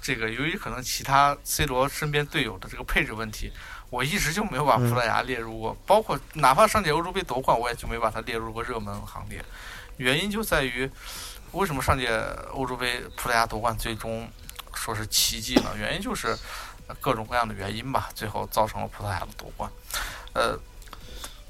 [0.00, 3.52] 这个由于可能其他 C 罗身边队友的这个配置问题，
[3.88, 9.44] 我一直就没有把葡嗯萄牙列入过，包括哪怕上届欧洲杯夺冠，我也就没把它列入过热门行列。
[9.98, 10.90] 原因就在于，
[11.52, 12.10] 为什么上届
[12.52, 14.28] 欧洲杯葡萄牙夺冠最终
[14.74, 15.70] 说是奇迹呢？
[15.76, 16.36] 原因就是，
[17.00, 19.70] 各种各样的原因吧，最后造成了葡萄牙的夺冠。
[20.34, 20.58] 呃，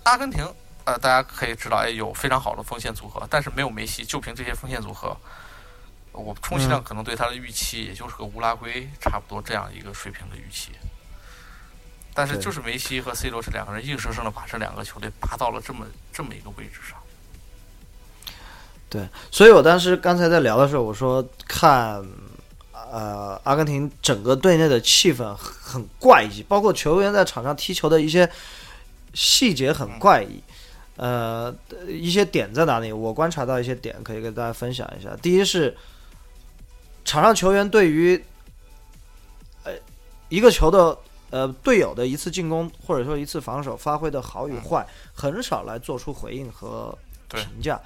[0.05, 0.45] 阿根廷，
[0.85, 5.17] 呃，大家可以知道，哎，有非常好的锋线组合，但是没有梅西，就凭这些锋线组合，
[6.13, 10.73] 我充其量可能对他的预期也就是个乌拉圭差不多这样一个水平的预期。
[12.15, 16.99] 但是就是梅西和 C 罗这两个人硬生生的把这两个球队拔到了这么这么一个位置上。
[18.91, 22.05] 对，所以我当时刚才在聊的时候，我说看，
[22.93, 28.31] 呃，阿根廷整个队内的气氛很怪异，包括球员在场上踢球的一些
[29.15, 30.43] 细节很怪异。
[30.97, 31.53] 呃，
[31.89, 32.93] 一些点在哪里？
[32.93, 35.17] 我观察到一些点，可以跟大家分享一下。
[35.23, 35.75] 第一是
[37.05, 38.23] 场上球员对于
[39.65, 39.73] 呃
[40.29, 40.97] 一个球的。
[41.33, 46.95] 呃，队友的一次进攻或者说一次防守发挥的好与坏，很少来做出回应和
[47.31, 47.81] 评价。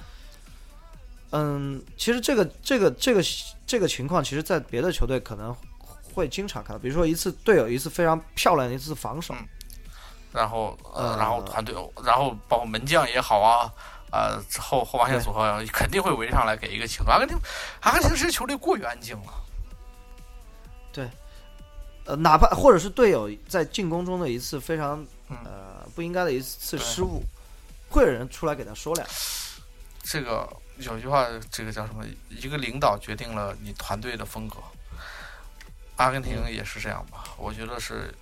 [1.31, 3.23] 嗯，其实这个这个这个
[3.67, 5.55] 这个情况，其实在别的球队可能
[6.15, 9.35] 会经常看到，比如说一次队友一次非常漂亮的一次防守，
[10.33, 13.71] 然后呃，然后团队，然后包括门将也好啊，
[14.13, 17.37] 呃，后后防线组合肯定会围上来给一个情阿根廷，
[17.81, 19.33] 阿根廷这支球队过于安静了。
[20.93, 21.11] 对。
[22.09, 27.21] 呃，哪怕或者是队友在进攻中的一次非常呃不应该的一次失误，
[27.91, 29.13] 会有人出来给他说两句。
[30.05, 30.49] 这个
[30.79, 32.05] 有句话，这个叫什么？
[32.29, 34.57] 一个领导决定了你团队的风格。
[35.97, 37.25] 阿根廷也是这样吧？
[37.39, 38.15] 我觉得是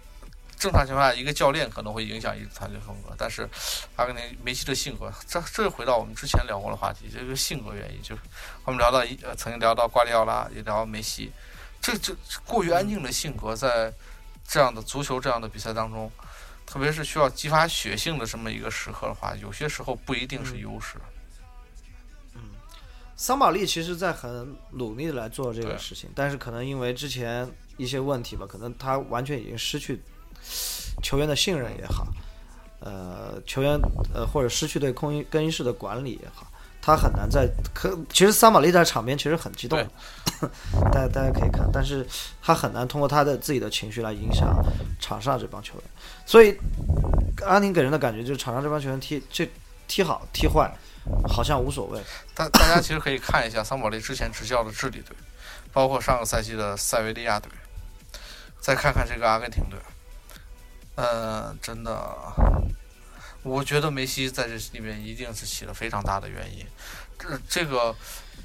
[0.57, 3.49] 正常情况下，一个教练可能会影响一个团队风格，但是
[3.97, 8.23] 阿根廷梅西的性格，这这回到我们之前聊过的话题，这个性格原因，就是
[8.65, 11.33] 我们聊到一曾经聊到瓜迪奥拉，也聊梅西。
[11.81, 13.93] 这这过于安静的性格，在
[14.47, 16.11] 这样的足球这样的比赛当中，
[16.65, 20.97] 特别是需要激发血性的这么一个时刻的话，有些时候不一定是优势。
[20.97, 21.14] 嗯，
[23.17, 30.01] 桑马利其实在很努力的来做这个事情，但是可能因为之前一些问题吧，可能他完全已经失去
[31.03, 32.07] 球员的信任也好，
[32.81, 33.81] 呃，球员
[34.12, 36.47] 呃或者失去对更衣更衣室的管理也好。
[36.87, 39.79] 他很难在可，其实桑马利在场边其实很激动，
[40.93, 42.07] 大家大家可以看，但是
[42.43, 44.55] 他很难通过他的自己的情绪来影响
[45.01, 45.85] 场上这帮球员，
[46.27, 46.55] 所以
[47.43, 49.49] 阿宁给人的感觉就是场上这帮球员踢这
[49.89, 50.71] 踢好踢坏
[51.29, 52.03] 好像无所谓。
[52.35, 55.17] 大大家其实可以看一下桑保利之前执教的智利队，
[55.73, 57.51] 包括上个赛季的塞维利亚队，
[58.61, 59.79] 再看看这个阿根廷队，
[60.97, 62.15] 呃，真的。
[63.43, 66.67] 我觉得梅西在这里面一定是起了非常大的原因。
[67.19, 67.95] 这这个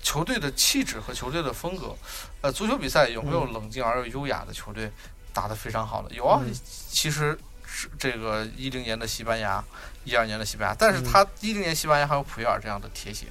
[0.04, 1.96] 球队的气质和球队的风格，
[2.42, 4.92] 呃，足球比赛有没有冷静而又优雅的球队
[5.32, 6.14] 打得非常好的？
[6.14, 6.44] 有啊，
[6.92, 9.64] 其实是这个一零年的西班牙，
[10.04, 13.28] 一二年的西班牙，但是他一零年西班牙还有普约尔这样的铁血，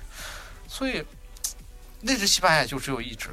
[0.69, 1.05] 所以
[2.01, 3.29] 那支西班牙也就只有一支，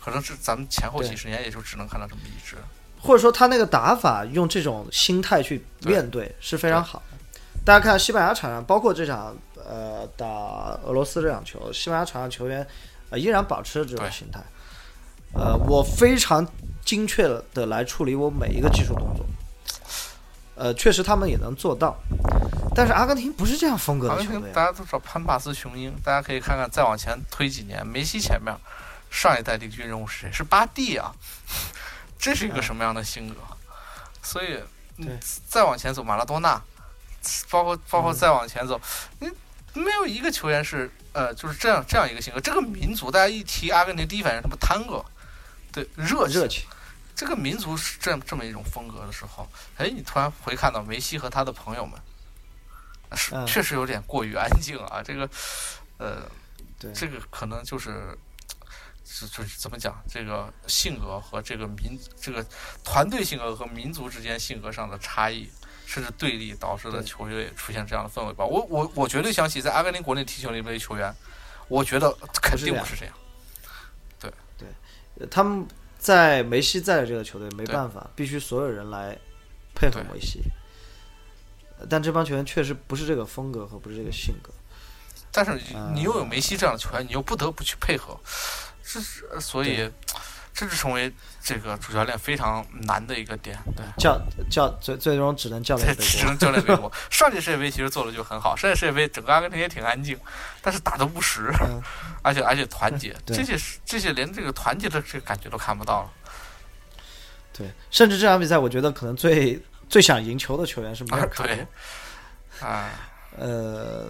[0.00, 2.56] 可能是咱们前后几十年也就只能看到这么一支，
[3.00, 7.16] 或者说他那个打法用这种心态去面对是非常好的。
[7.64, 10.26] 大家看西班牙场上，包括这场呃打
[10.84, 12.66] 俄罗斯这场球，西班牙场上球员
[13.10, 14.40] 呃依然保持着这种心态。
[15.32, 16.44] 呃，我非常
[16.84, 17.22] 精确
[17.54, 19.24] 的来处理我每一个技术动作。
[20.60, 21.96] 呃，确实他们也能做到，
[22.76, 24.52] 但是阿根廷不是这样风格的球队。
[24.52, 28.54] 大家都知道潘帕斯雄鹰，大家可以看看再往前推几年，梅西前面
[29.10, 30.30] 上一代领军人物是谁？
[30.30, 31.10] 是巴蒂啊，
[32.18, 33.36] 这是一个什么样的性格？
[34.22, 34.60] 所以，
[35.48, 36.60] 再往前走，马拉多纳。
[37.50, 38.80] 包括包括再往前走，
[39.18, 39.30] 你
[39.74, 42.40] 没有一个球员是呃就是这样这样一个性格。
[42.40, 44.56] 这个民族，大家一提阿根廷，第一反应什么？
[44.58, 45.04] 探戈，
[45.70, 46.64] 对，热热情。
[47.14, 52.00] 这个民族是这这么一种风格的时候，哎，你突然回看到梅西和他的朋友们，
[53.16, 55.02] 是确实有点过于安静啊。
[55.02, 55.28] 这个，
[55.98, 56.30] 呃，
[56.78, 58.16] 对，这个可能就是，
[59.04, 60.02] 是就是怎么讲？
[60.08, 62.44] 这个性格和这个民这个
[62.84, 65.50] 团队性格和民族之间性格上的差异。
[65.86, 68.44] 甚至对立导致的球队出现这样的氛围吧。
[68.44, 71.12] 我我我绝对相信，在阿根廷国内踢球的那些球员，
[71.66, 73.14] 我觉得肯定不是这样。
[74.20, 75.66] 对对，他们
[76.00, 79.16] 在梅西在的这个球队没办法，必须所有人来
[79.74, 80.40] 配合梅西。
[81.88, 84.50] 但这帮球员确实不是这个风格和不是这个性格。
[85.30, 85.52] 但是
[85.94, 88.18] 你又有梅西这样的球员，你又不得不去配合，
[88.82, 89.00] 是
[89.38, 89.88] 所以。
[90.52, 91.10] 这是成为
[91.42, 93.84] 这个主教练非常难的一个点，对。
[93.96, 94.20] 教
[94.50, 96.92] 教最最终只能教练背锅，只能教练背锅。
[97.08, 100.18] 上届世界杯其实做的就很好，上届世界杯整个阿根廷也挺安静，
[100.60, 101.50] 但是打的不实，
[102.22, 106.10] 而且而且团结，这些这些连这个团结的这个感觉都看不到了。
[107.56, 111.44] 对，甚至这场比赛，我觉得可能最最想赢球的球员是梅尔卡。
[111.44, 111.66] 对，
[112.60, 112.90] 啊，
[113.38, 114.08] 呃，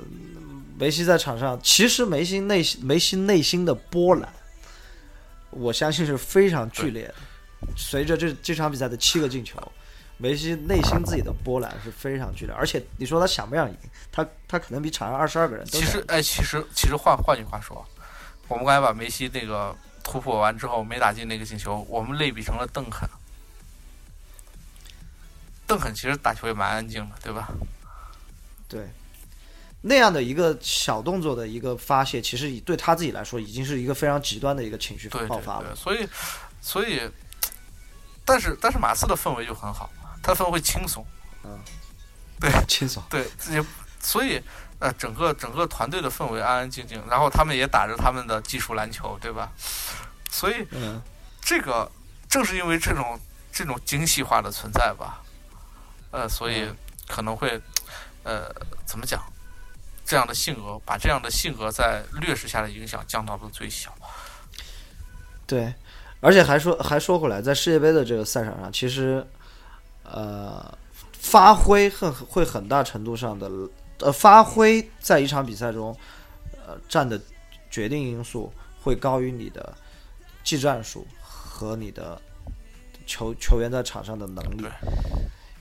[0.77, 4.29] 梅西在场上，其实梅西内心梅西内心的波澜。
[5.51, 7.15] 我相信是非常剧烈的，
[7.77, 9.61] 随着这这场比赛的七个进球，
[10.17, 12.55] 梅西内心自己的波澜是非常剧烈。
[12.55, 13.77] 而且你说他想不想赢？
[14.13, 17.85] 他他可能比场上二十二个人都其实哎，其实其实换换句话说，
[18.49, 23.09] 我们刚才把梅西那个突破完之后没打进那个进球，我们类比成了邓肯。
[25.67, 27.49] 邓肯其实打球也蛮安静的，对吧？
[28.69, 28.89] 对，
[29.83, 35.75] 那样的一个小动作的一个发泄，其实对他自己来说，已经是一个非常极端的一个情绪爆发了。
[35.75, 36.07] 所以，
[36.61, 37.11] 所以，
[38.25, 39.91] 但是但是马刺的氛围就很好，
[40.23, 41.05] 他氛围轻松，
[41.45, 41.59] 嗯，
[42.39, 43.65] 对， 轻松，对，也
[44.01, 44.43] 所以
[44.79, 49.51] 呃，整个整个团队的氛围安安静静，然后他们也打着他们的技术篮球，对吧？
[50.31, 51.01] 所以，嗯，
[51.41, 51.91] 这个
[52.29, 53.19] 正是因为这种
[53.51, 55.23] 这种精细化的存在吧。
[56.13, 56.69] 呃，所以
[57.09, 57.61] 可能会，
[58.25, 58.51] 呃，
[58.85, 59.23] 怎么讲？
[60.11, 63.95] 这样的性格，把这样的性格在劣势下的影响降到了最小。
[65.47, 65.73] 对，
[66.19, 69.25] 而且还说还说回来，在世界杯的这个赛场上，其实，
[70.03, 70.77] 呃，
[71.13, 73.49] 发挥很会很大程度上的，
[74.01, 75.97] 呃，发挥在一场比赛中，
[76.67, 77.21] 呃，占的
[77.71, 78.53] 决定因素
[78.83, 79.73] 会高于你的
[80.43, 82.21] 技战术和你的
[83.07, 84.67] 球球员在场上的能力。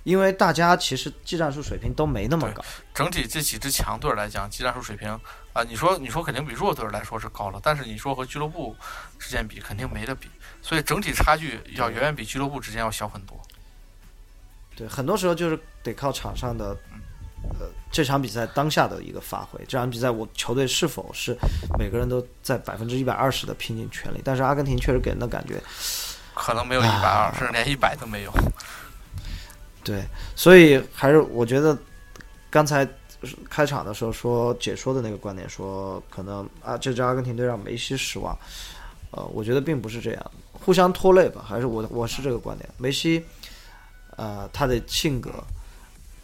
[0.10, 5.08] 因为大家其实技战术水平都没那么高，整体这几支强队来讲，技战术水平
[5.54, 8.76] 啊，你说你说肯定比弱队来说是高了，但是你说和俱乐部
[9.20, 10.28] 之间比，肯定没得比，
[10.64, 13.40] 所以整体差距要远远比俱乐部之间要小很多。
[14.76, 16.76] 对，很多时候就是得靠场上的，
[17.60, 19.64] 呃，这场比赛当下的一个发挥。
[19.68, 21.38] 这场比赛我球队是否是
[21.78, 24.20] 每个人都在百分之一百二十的拼尽全力？
[24.26, 25.62] 但是阿根廷确实给人的感觉，
[26.34, 28.34] 可能没有一百二，甚至连一百都没有。
[29.82, 30.04] 对，
[30.36, 31.76] 所以还是我觉得，
[32.50, 32.88] 刚才
[33.50, 38.38] 开场的时候说解说的那个观点，说可能啊这支阿根廷队让梅西失望，
[39.12, 43.24] 呃，我觉得并不是这样，互相拖累吧，还是我我是这个观点，梅西，
[44.18, 45.32] 呃，他的性格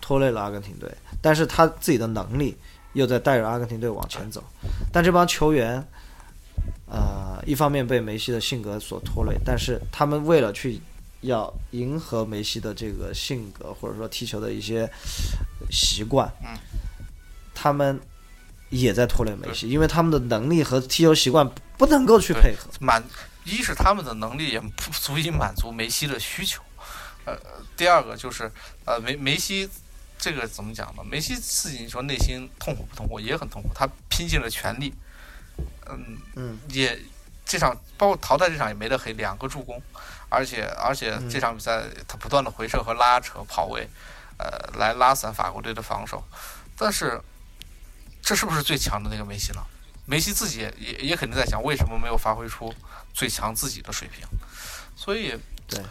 [0.02, 0.92] 拖累了阿根廷队，
[1.22, 2.56] 但是他自己的能力
[2.94, 4.44] 又在带着阿根廷队往前走，
[4.92, 5.82] 但这帮球员，
[6.88, 10.80] 呃，一方面被梅西的性格所拖累，但是他们为了去。
[11.26, 14.90] 要迎合梅西的这个性格，或者说踢球的一些
[15.70, 16.58] 习惯，嗯，
[17.54, 18.00] 他们
[18.70, 22.70] 也在拖累梅西，因为他们的能力和踢球习惯不能够去配合。
[22.80, 23.04] 满
[23.44, 26.62] 一是他们的能力也不足以满足梅西的需求，
[27.26, 27.38] 呃，
[27.76, 28.52] 第二个就是
[28.86, 29.70] 呃梅梅西
[30.18, 31.04] 这个怎么讲呢？
[31.04, 33.20] 梅西自己说内心痛苦不痛苦？
[33.20, 34.94] 也很痛苦，他拼尽了全力，
[35.88, 37.00] 嗯嗯，也
[37.46, 39.82] 这场包括淘汰这场也没得黑，两个助攻。
[40.36, 43.88] 而且而且这场比赛他不断的回撤和拉扯跑位，
[44.38, 44.46] 呃，
[44.78, 46.22] 来拉散法国队的防守。
[46.78, 47.22] 但是，
[48.22, 49.64] 这是不是最强的那个梅西呢？
[50.06, 52.74] 梅西自己也也肯定在想，为什么没有发挥出
[53.14, 54.28] 最强自己的水平？
[54.94, 55.82] 所以，对，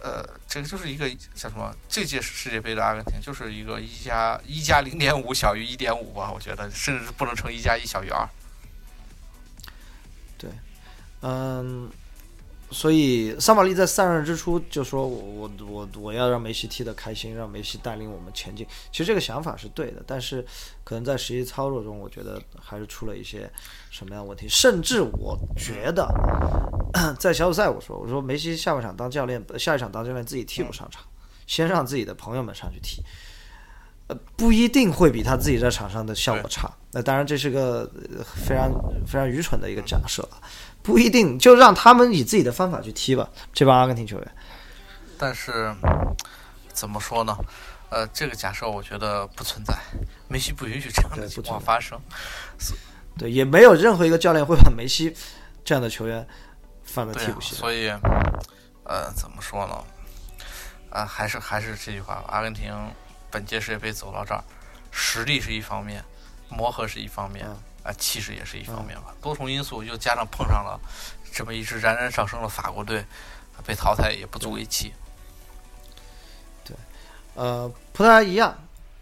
[0.00, 1.72] 呃，这个就是一个叫什么？
[1.88, 6.32] 这届世界杯的阿根廷就是一个一加一加零点五小于一点五吧？
[6.32, 8.28] 我觉得，甚至不能成一加一小于二。
[10.36, 10.50] 对，
[11.20, 11.88] 嗯。
[12.72, 20.44] 所以桑马利在上任之初就说：“我我我我要让梅西踢得开心，让梅西带领我们前进。”其实这个想法是对的，但是
[20.82, 23.50] 可能在实际操作中，我觉得还是出了一些
[23.90, 24.48] 什么样的问题。
[24.48, 26.08] 甚至我觉得，
[27.20, 31.04] 在小组赛，我说我说梅西下半场当教练，下一场当教练自己替补上场，
[31.46, 33.02] 先让自己的朋友们上去踢，
[34.06, 36.70] 呃，不一定会比他自己在场上的效果差。
[36.94, 37.90] 那当然这是个
[38.24, 38.70] 非常
[39.06, 40.26] 非常愚蠢的一个假设。
[40.82, 43.28] 不一定，就让他们以自己的方法去踢吧。
[43.52, 44.32] 这帮阿根廷球员，
[45.16, 45.74] 但是
[46.72, 47.36] 怎么说呢？
[47.90, 49.74] 呃，这个假设我觉得不存在，
[50.26, 52.00] 梅西不允许这样的情况发生。
[53.18, 55.14] 对，也没有任何一个教练会把梅西
[55.62, 56.26] 这样的球员
[56.82, 57.54] 放在替补席。
[57.54, 57.90] 所以，
[58.84, 59.84] 呃，怎么说呢？
[60.90, 62.74] 啊，还是还是这句话，阿根廷
[63.30, 64.42] 本届世界杯走到这儿，
[64.90, 66.02] 实力是一方面，
[66.48, 67.46] 磨合是一方面。
[67.82, 70.80] 啊，气势也是一方面吧，多重因素又加上碰上了
[71.32, 73.04] 这么一支冉冉上升的法国队，
[73.64, 74.92] 被淘汰也不足为奇。
[76.64, 76.76] 对，
[77.34, 78.56] 呃，葡萄牙一样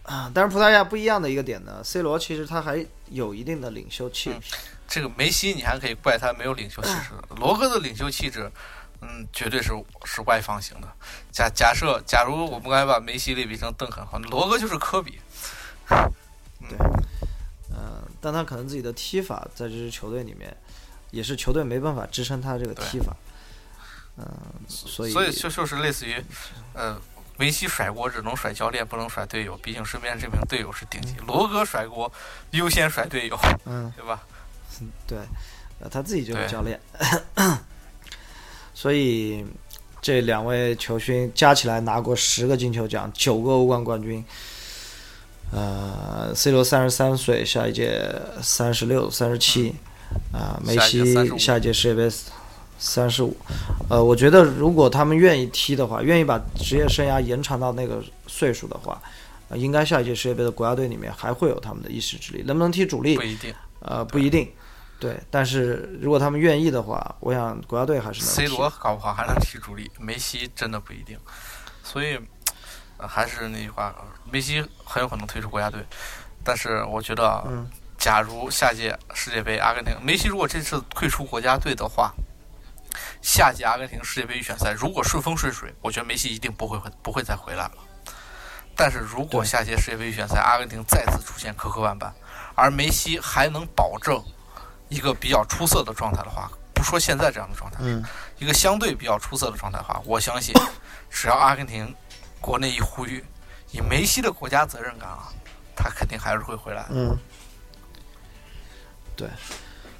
[0.04, 4.56] 啊，但是葡萄牙不一样的一个点呢，C 罗其实他还有一定的领袖气质。
[4.88, 8.50] 这个梅西你还可以怪他没有领袖气质，罗哥的领袖气质，
[9.02, 9.72] 嗯，绝对是
[10.04, 10.88] 是外放型的。
[11.30, 15.20] 假假设，假如我们刚才把梅西类比成邓肯，好罗哥就是科比。
[15.86, 16.78] 对。
[18.20, 20.54] 但他可能自己的踢法在这支球队里面，
[21.10, 23.16] 也是球队没办法支撑他这个踢法，
[24.16, 24.26] 嗯，
[24.68, 26.22] 所以所以就就是类似于，
[26.74, 27.00] 呃，
[27.36, 31.14] 梅西甩锅只能甩教练，不能甩队友，毕竟身边这名队友是顶级。
[31.26, 32.12] 罗哥甩锅
[32.50, 34.22] 优先甩队友，嗯，对吧？
[35.06, 35.18] 对，
[35.80, 36.78] 呃，他自己就是教练，
[38.74, 39.44] 所以
[40.02, 44.24] 这两位球星加起来拿过十个金球奖，九个欧冠冠军。
[45.52, 48.00] 呃，C 罗三十三岁，下一届
[48.42, 49.74] 三十六、三十七。
[50.32, 52.12] 啊，梅西下一届世界杯
[52.78, 53.36] 三十五。
[53.88, 59.00] 呃，我觉得如果他们愿意踢的话，愿意把职业生涯延长到那个岁数的话，
[59.48, 62.42] 呃，应该下一届世界杯的国家队里面还会有他们的一席之地。
[62.42, 63.16] 能不能踢主力？
[63.16, 63.54] 不一定。
[63.80, 64.50] 呃，不一定。
[64.98, 68.28] 对，但是如果他们愿意的话，我想国家队还是能。
[68.28, 71.16] C 罗搞不好还能踢主力，梅西真的不一定。
[71.84, 72.18] 所以，
[73.06, 73.94] 还是那句话，
[74.30, 75.84] 梅西很有可能退出国家队。
[76.44, 77.44] 但是我觉得，
[77.98, 82.12] 假如下届世界杯阿根廷梅西如果这次退出国家队的话，
[83.20, 87.72] 下届阿根廷世界杯预选赛如果顺风顺水，我觉得梅西一定不会不会再回来了。
[88.74, 92.10] 但是如果下届世界杯预选赛阿根廷再次出现磕磕绊绊，
[92.54, 94.22] 而梅西还能保证。
[94.88, 98.04] 一个比较出色的状态的话，不说现在这样的状态，嗯，
[98.38, 100.52] 一个相对比较出色的状态的话，我相信，
[101.08, 101.94] 只要阿根廷
[102.40, 103.24] 国内一呼吁，
[103.70, 105.28] 以梅西的国家责任感啊，
[105.76, 106.86] 他肯定还是会回来。
[106.90, 107.16] 嗯，
[109.16, 109.28] 对，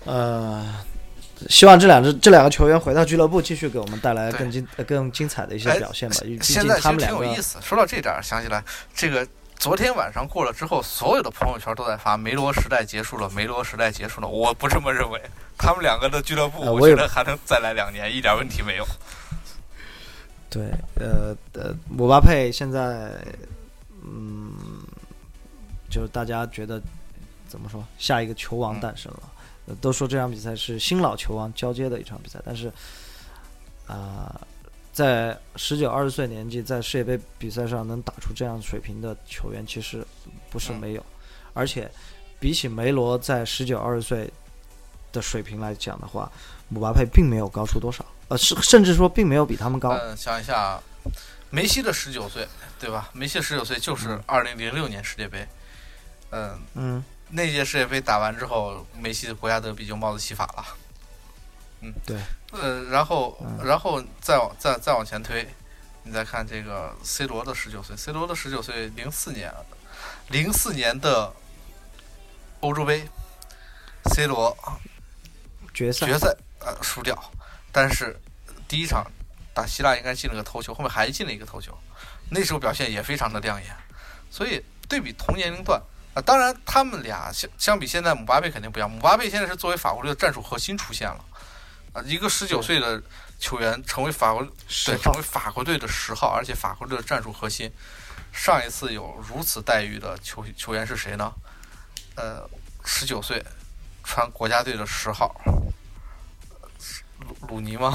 [0.05, 0.67] 呃，
[1.49, 6.17] 希望这两支这两个球员回到俱乐部，继续给我们带来更精更精彩的一些表现吧。
[6.41, 7.59] 现在他们挺有意思。
[7.61, 8.65] 说到这点，想起来
[8.95, 9.27] 这个。
[9.61, 14.27] 昨天晚上过了之后，所有的朋友圈都在发梅罗时代结束了，梅罗时代结束了。
[14.27, 15.21] 我不这么认为，
[15.59, 18.87] 他们两个的俱乐部，我觉得还能再来两年，一点问题没有。
[20.51, 23.13] 对，呃呃，姆巴佩现在，
[24.03, 24.53] 嗯，
[25.89, 26.83] 就是大家觉得
[27.49, 29.23] 怎么说，下一个球王诞生了。
[29.81, 32.71] 都说这场比赛是新老球王交接的一场比赛，但是
[33.87, 34.41] 啊。
[34.93, 40.05] 在十九二十岁年纪，在世界杯比赛上能打出这样水平的球员，其实
[40.51, 41.07] 不是没有。
[41.55, 41.89] 而且，
[42.41, 44.31] 比起梅罗在十九二十岁
[45.13, 46.31] 的水平来讲的话，
[46.69, 48.05] 姆巴佩并没有高出多少。
[48.31, 49.91] 呃，是甚至说并没有比他们高。
[49.91, 50.81] 嗯，想一下，
[51.51, 52.47] 梅西的十九岁，
[52.79, 53.11] 对吧？
[53.13, 55.47] 梅西十九岁就是二零零六年世界杯。
[56.31, 60.65] 嗯嗯，那届世界杯打完之后，梅西的国家德比就帽子戏法了。
[61.81, 62.17] 嗯，对。
[62.53, 65.49] 呃，然后，然后再往再再往前推，
[66.05, 69.53] 你再看这个 C 罗的十九岁，C 罗的十九岁，零四年，
[70.29, 71.33] 零四年的
[72.61, 73.09] 欧洲杯
[74.13, 74.57] ，C 罗
[75.75, 77.17] 决赛决赛呃输掉，
[77.73, 78.19] 但是
[78.67, 79.05] 第一场
[79.55, 81.77] 打希腊应该进了个头球，后面还进了一个头球，
[82.31, 83.77] 那时候表现也非常的亮眼，
[84.31, 85.81] 所以对比同年龄段
[86.15, 91.25] 啊，当然他们俩相相比现在姆巴佩肯定不一样，姆巴佩现在是作为法国队的战术核心出现了。
[91.93, 93.03] 啊，一个十九岁的
[93.41, 94.47] 球员成为法国
[94.87, 97.69] 对成为法国队的十号，而且法国队的战术核心。
[98.33, 101.33] 上一次有如此待遇的球球员是谁呢？
[102.15, 102.49] 呃，
[102.85, 103.45] 十九岁
[104.05, 105.35] 穿国家队的十号，
[107.21, 107.93] 鲁鲁尼吗？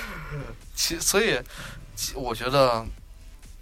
[0.74, 1.40] 其所以
[2.14, 2.84] 我觉得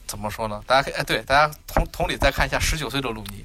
[0.07, 0.63] 怎么说呢？
[0.67, 3.45] 大家可以哎，对大家同同理再看一下十九岁的鲁尼，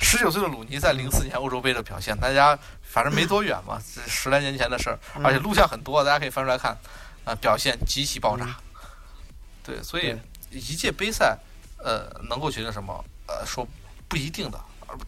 [0.00, 2.58] 十九岁的鲁尼在零四年欧洲杯的表现，大家。
[2.92, 6.76] 反正没多远嘛，这十来年前的事儿，而且录像很多，大家可以翻出来看，
[7.24, 8.54] 啊，表现极其爆炸。
[9.64, 10.14] 对，所以
[10.50, 11.38] 一届杯赛，
[11.78, 13.02] 呃，能够决定什么？
[13.26, 13.66] 呃，说
[14.08, 14.60] 不一定的。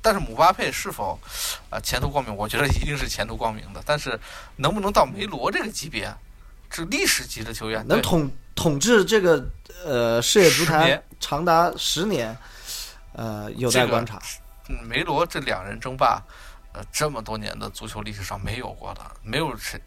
[0.03, 1.19] 但是姆巴佩是否
[1.71, 2.35] 啊前途光明？
[2.35, 3.83] 我觉得一定是前途光明的。
[3.85, 4.19] 但是
[4.57, 6.15] 能不能到梅罗这个级别，
[6.71, 9.45] 这历史级的球员，能统统治这个
[9.85, 12.37] 呃世界足坛长达十年，
[13.13, 14.21] 呃，有待观察。
[14.89, 16.23] 梅罗这两人争霸。
[16.77, 19.81] 呃，这么多年的足球历史上没有过的，没有谁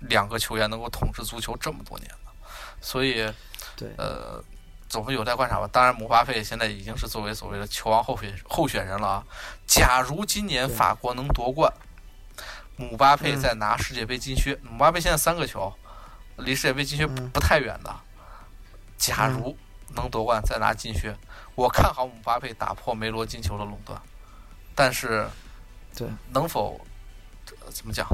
[0.00, 2.32] 两个球员能够统治足球这么多年的，
[2.80, 3.32] 所以，
[3.76, 4.42] 对，呃，
[4.88, 5.68] 总会有待观察吧。
[5.72, 9.24] 当然，姆巴佩现在已经是作为所谓的球王候选候选人了啊。
[9.66, 11.72] 假如今年法国能夺冠，
[12.76, 15.72] 姆巴佩再拿世界杯金靴，姆巴佩现在三个球，
[16.36, 17.94] 离世界杯金靴不太远的。
[18.96, 19.56] 假如
[19.94, 21.16] 能夺冠再拿金靴，
[21.54, 24.00] 我看好姆巴佩打破梅罗金球的垄断，
[24.74, 25.28] 但是。
[25.96, 26.84] 对，能否
[27.70, 28.04] 怎么讲？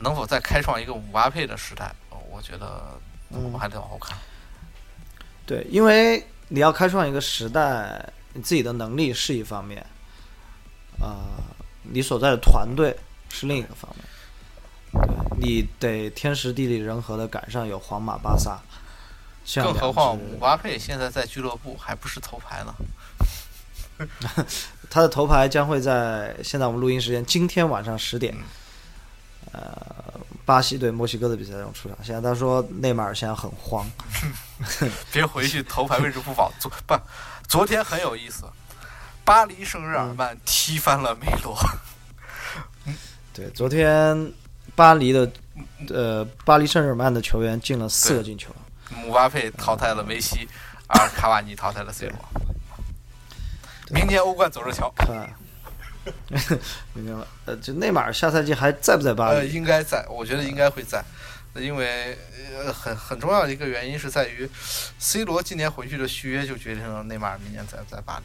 [0.00, 1.94] 能否再开创一个姆巴佩的时代？
[2.10, 4.18] 我觉得我们还得往后看。
[5.46, 9.86] 对，因为你要开创一个时代，你自己的能力是一方面，
[11.00, 11.24] 啊，
[11.82, 12.94] 你所在的团队
[13.30, 15.06] 是另一个方面。
[15.06, 18.60] 对，你得天时地利人和的赶上有皇马、巴萨。
[19.54, 22.74] 更何况姆巴佩现在在俱乐部还不是头牌呢。
[24.90, 28.36] 他的头牌将会在现在我们录音时间今天晚上十点，
[29.52, 31.96] 呃，巴西对墨西哥的比赛中出场。
[32.02, 33.86] 现在他说内马尔现在很慌，
[35.12, 36.52] 别回去头牌位置不保。
[36.58, 36.94] 昨不，
[37.48, 38.44] 昨天很有意思，
[39.24, 41.58] 巴黎圣日耳曼踢翻了梅罗。
[43.32, 44.32] 对，昨天
[44.74, 45.30] 巴黎的
[45.88, 48.54] 呃巴黎圣日耳曼的球员进了四个进球，
[48.90, 50.48] 姆巴佩淘汰了梅西，
[50.86, 52.18] 而卡瓦尼淘汰了 C 罗。
[53.90, 54.92] 明天欧冠走着瞧。
[54.96, 55.32] 看，
[56.94, 57.26] 明白了。
[57.44, 59.38] 呃，就内马尔下赛季还在不在巴黎？
[59.38, 61.04] 呃，应该在，我觉得应该会在，
[61.54, 62.16] 因为
[62.58, 64.48] 呃很很重要的一个原因是在于
[64.98, 68.24] ，C 罗今年回去的续约就决定了内马尔明年在不在巴黎。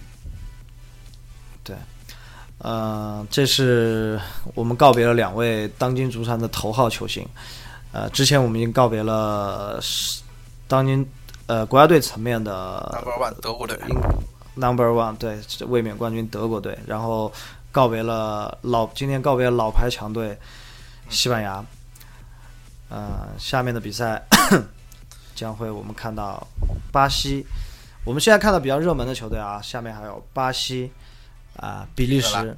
[1.64, 1.76] 对，
[2.58, 4.20] 呃，这是
[4.56, 7.28] 我们告别了两位当今足坛的头号球星。
[7.92, 9.80] 呃，之前我们已经告别了
[10.68, 11.06] 当今
[11.46, 12.52] 呃国家队层面的
[12.96, 13.78] Number One 德国队。
[14.54, 17.32] Number One 对卫冕冠军德国队，然后
[17.72, 20.38] 告别了老今天告别了老牌强队
[21.10, 21.64] 西班牙。
[22.90, 24.22] 呃，下面的比赛
[25.34, 26.46] 将会我们看到
[26.92, 27.46] 巴西。
[28.04, 30.92] 我们现在看到比较热门的球队啊，下面还有巴西
[31.56, 32.58] 啊、比利时、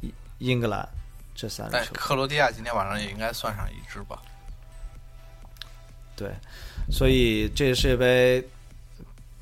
[0.00, 0.88] 英英格兰
[1.36, 2.00] 这三支球队。
[2.00, 4.20] 克罗地亚今天晚上也应该算上一支吧？
[6.16, 6.32] 对，
[6.90, 8.44] 所以这届世界杯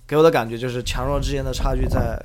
[0.07, 2.23] 给我的感觉就是强弱之间的差距在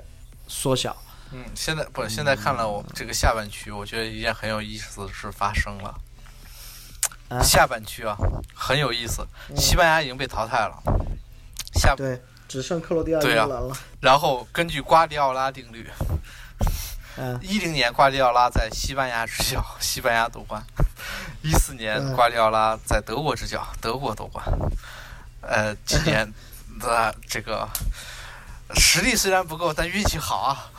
[0.48, 0.94] 缩小。
[1.34, 5.96] 嗯，现在不，现在看了我这个下半区，我觉得一件很有意思的事发生了。
[7.30, 8.16] 啊下半区啊，
[8.54, 9.26] 很有意思，
[9.56, 10.84] 西班牙已经被淘汰了。
[11.74, 13.76] 下，对，只剩克罗地亚、英对啊格兰了。
[14.00, 15.90] 然后根据瓜迪奥拉定律，
[17.18, 20.62] 嗯，一零年瓜迪奥拉在西班牙执教， 西班牙夺冠；
[21.42, 24.46] 一四年嗯瓜迪奥拉在德国执教，德国夺冠。
[25.42, 26.32] 呃，今年
[26.80, 27.68] 的这个
[28.76, 30.70] 实力虽然不够，但运气好啊，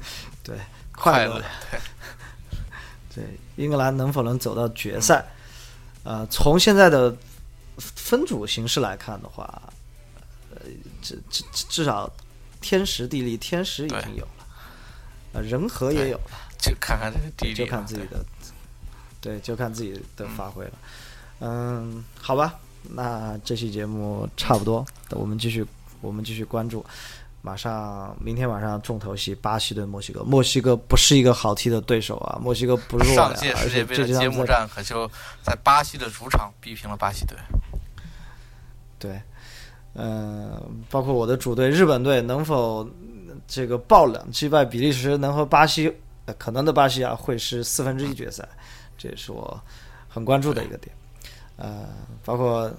[0.42, 0.56] 对，
[0.92, 1.44] 快乐乐。。
[1.70, 1.80] 对，
[3.14, 3.24] 对，
[3.56, 5.24] 英格兰能否能走到决赛？
[6.04, 7.14] 呃，从现在的
[7.76, 9.62] 分组形式来看的话，
[10.50, 10.62] 呃，
[11.00, 12.12] 至至至至少
[12.60, 14.46] 天时地利，天时已经有了，
[15.34, 18.24] 呃，人和也有了，就看看这个就看自己的，
[19.20, 20.72] 对，就看自己的发挥了。
[21.38, 22.58] 嗯，好吧，
[22.90, 25.64] 那这期节目差不多，我们继续，
[26.00, 26.84] 我们继续关注。
[27.44, 30.22] 马上明天晚上重头戏，巴西对墨西哥。
[30.22, 35.10] 墨西哥不是一个好踢的对手啊，墨西哥不弱上届世界杯的揭幕战可就
[35.42, 37.36] 在巴西的主场逼平了巴西队。
[38.96, 39.20] 对，
[39.94, 45.92] 嗯、包括我的主队日本队能否嗯这个爆冷击败比利时，能和巴西、
[46.26, 48.48] 呃可能的巴西啊会师四分之一决赛，
[48.96, 49.60] 这也是我
[50.08, 50.94] 很关注的一个点。
[51.56, 51.88] 呃，
[52.24, 52.72] 包括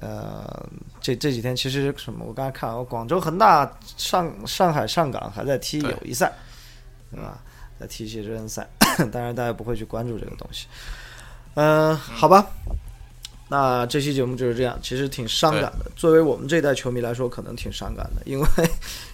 [0.00, 0.66] 呃
[1.00, 6.32] 这这几天其实什么，我刚才看了，广州恒大、上上海上港还在踢友谊赛，
[7.10, 7.38] 对吧？
[7.78, 8.68] 在踢一些热身赛，
[9.10, 10.66] 当然大家不会去关注这个东西。
[11.54, 12.46] 嗯、好吧。
[13.48, 15.90] 那这期节目就是这样，其实挺伤感的。
[15.96, 18.46] 作为我们这一代球迷来说，可能挺伤感的，因为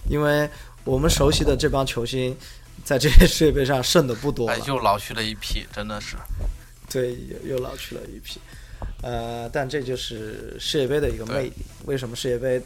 [0.09, 0.47] 因为
[0.83, 2.37] 我们熟悉的这帮球星，
[2.83, 6.15] 在这些世界杯上剩的不多了哎，，又老去了一批，真的是。
[6.87, 8.39] 对，又又老去了一批。
[9.01, 11.53] 呃，但这就是世界杯的一个魅力。
[11.85, 12.61] 为什么世界杯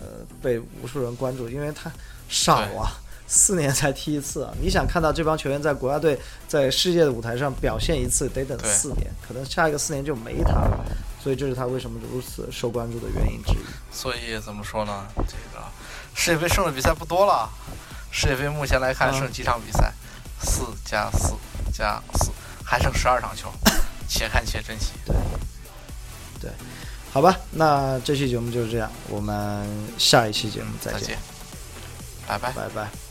[0.00, 0.06] 呃
[0.40, 1.48] 被无数人关注？
[1.48, 1.90] 因为它
[2.28, 2.92] 少啊，
[3.26, 4.52] 四年才踢一次啊。
[4.60, 10.84] 你想看到这帮球员在国家队在世界的舞台上表现一次，得等四年，可能下一个四年就没他了。
[11.22, 13.64] 所以这是他为什么如此受关注的原因之一。
[13.92, 15.06] 所以怎么说呢？
[15.16, 15.64] 这个
[16.14, 17.48] 世界杯剩的比赛不多了。
[18.10, 19.92] 世界杯目前来看嗯剩几场比赛？
[20.44, 21.34] 四加四
[21.72, 22.30] 加四，
[22.64, 23.52] 还剩十二场球，
[24.08, 24.92] 且看且珍惜。
[27.12, 31.18] 好吧，那这期节目就是这样，我们下一期节目再见，再见，
[32.26, 32.52] 拜拜。
[32.52, 33.01] 拜拜。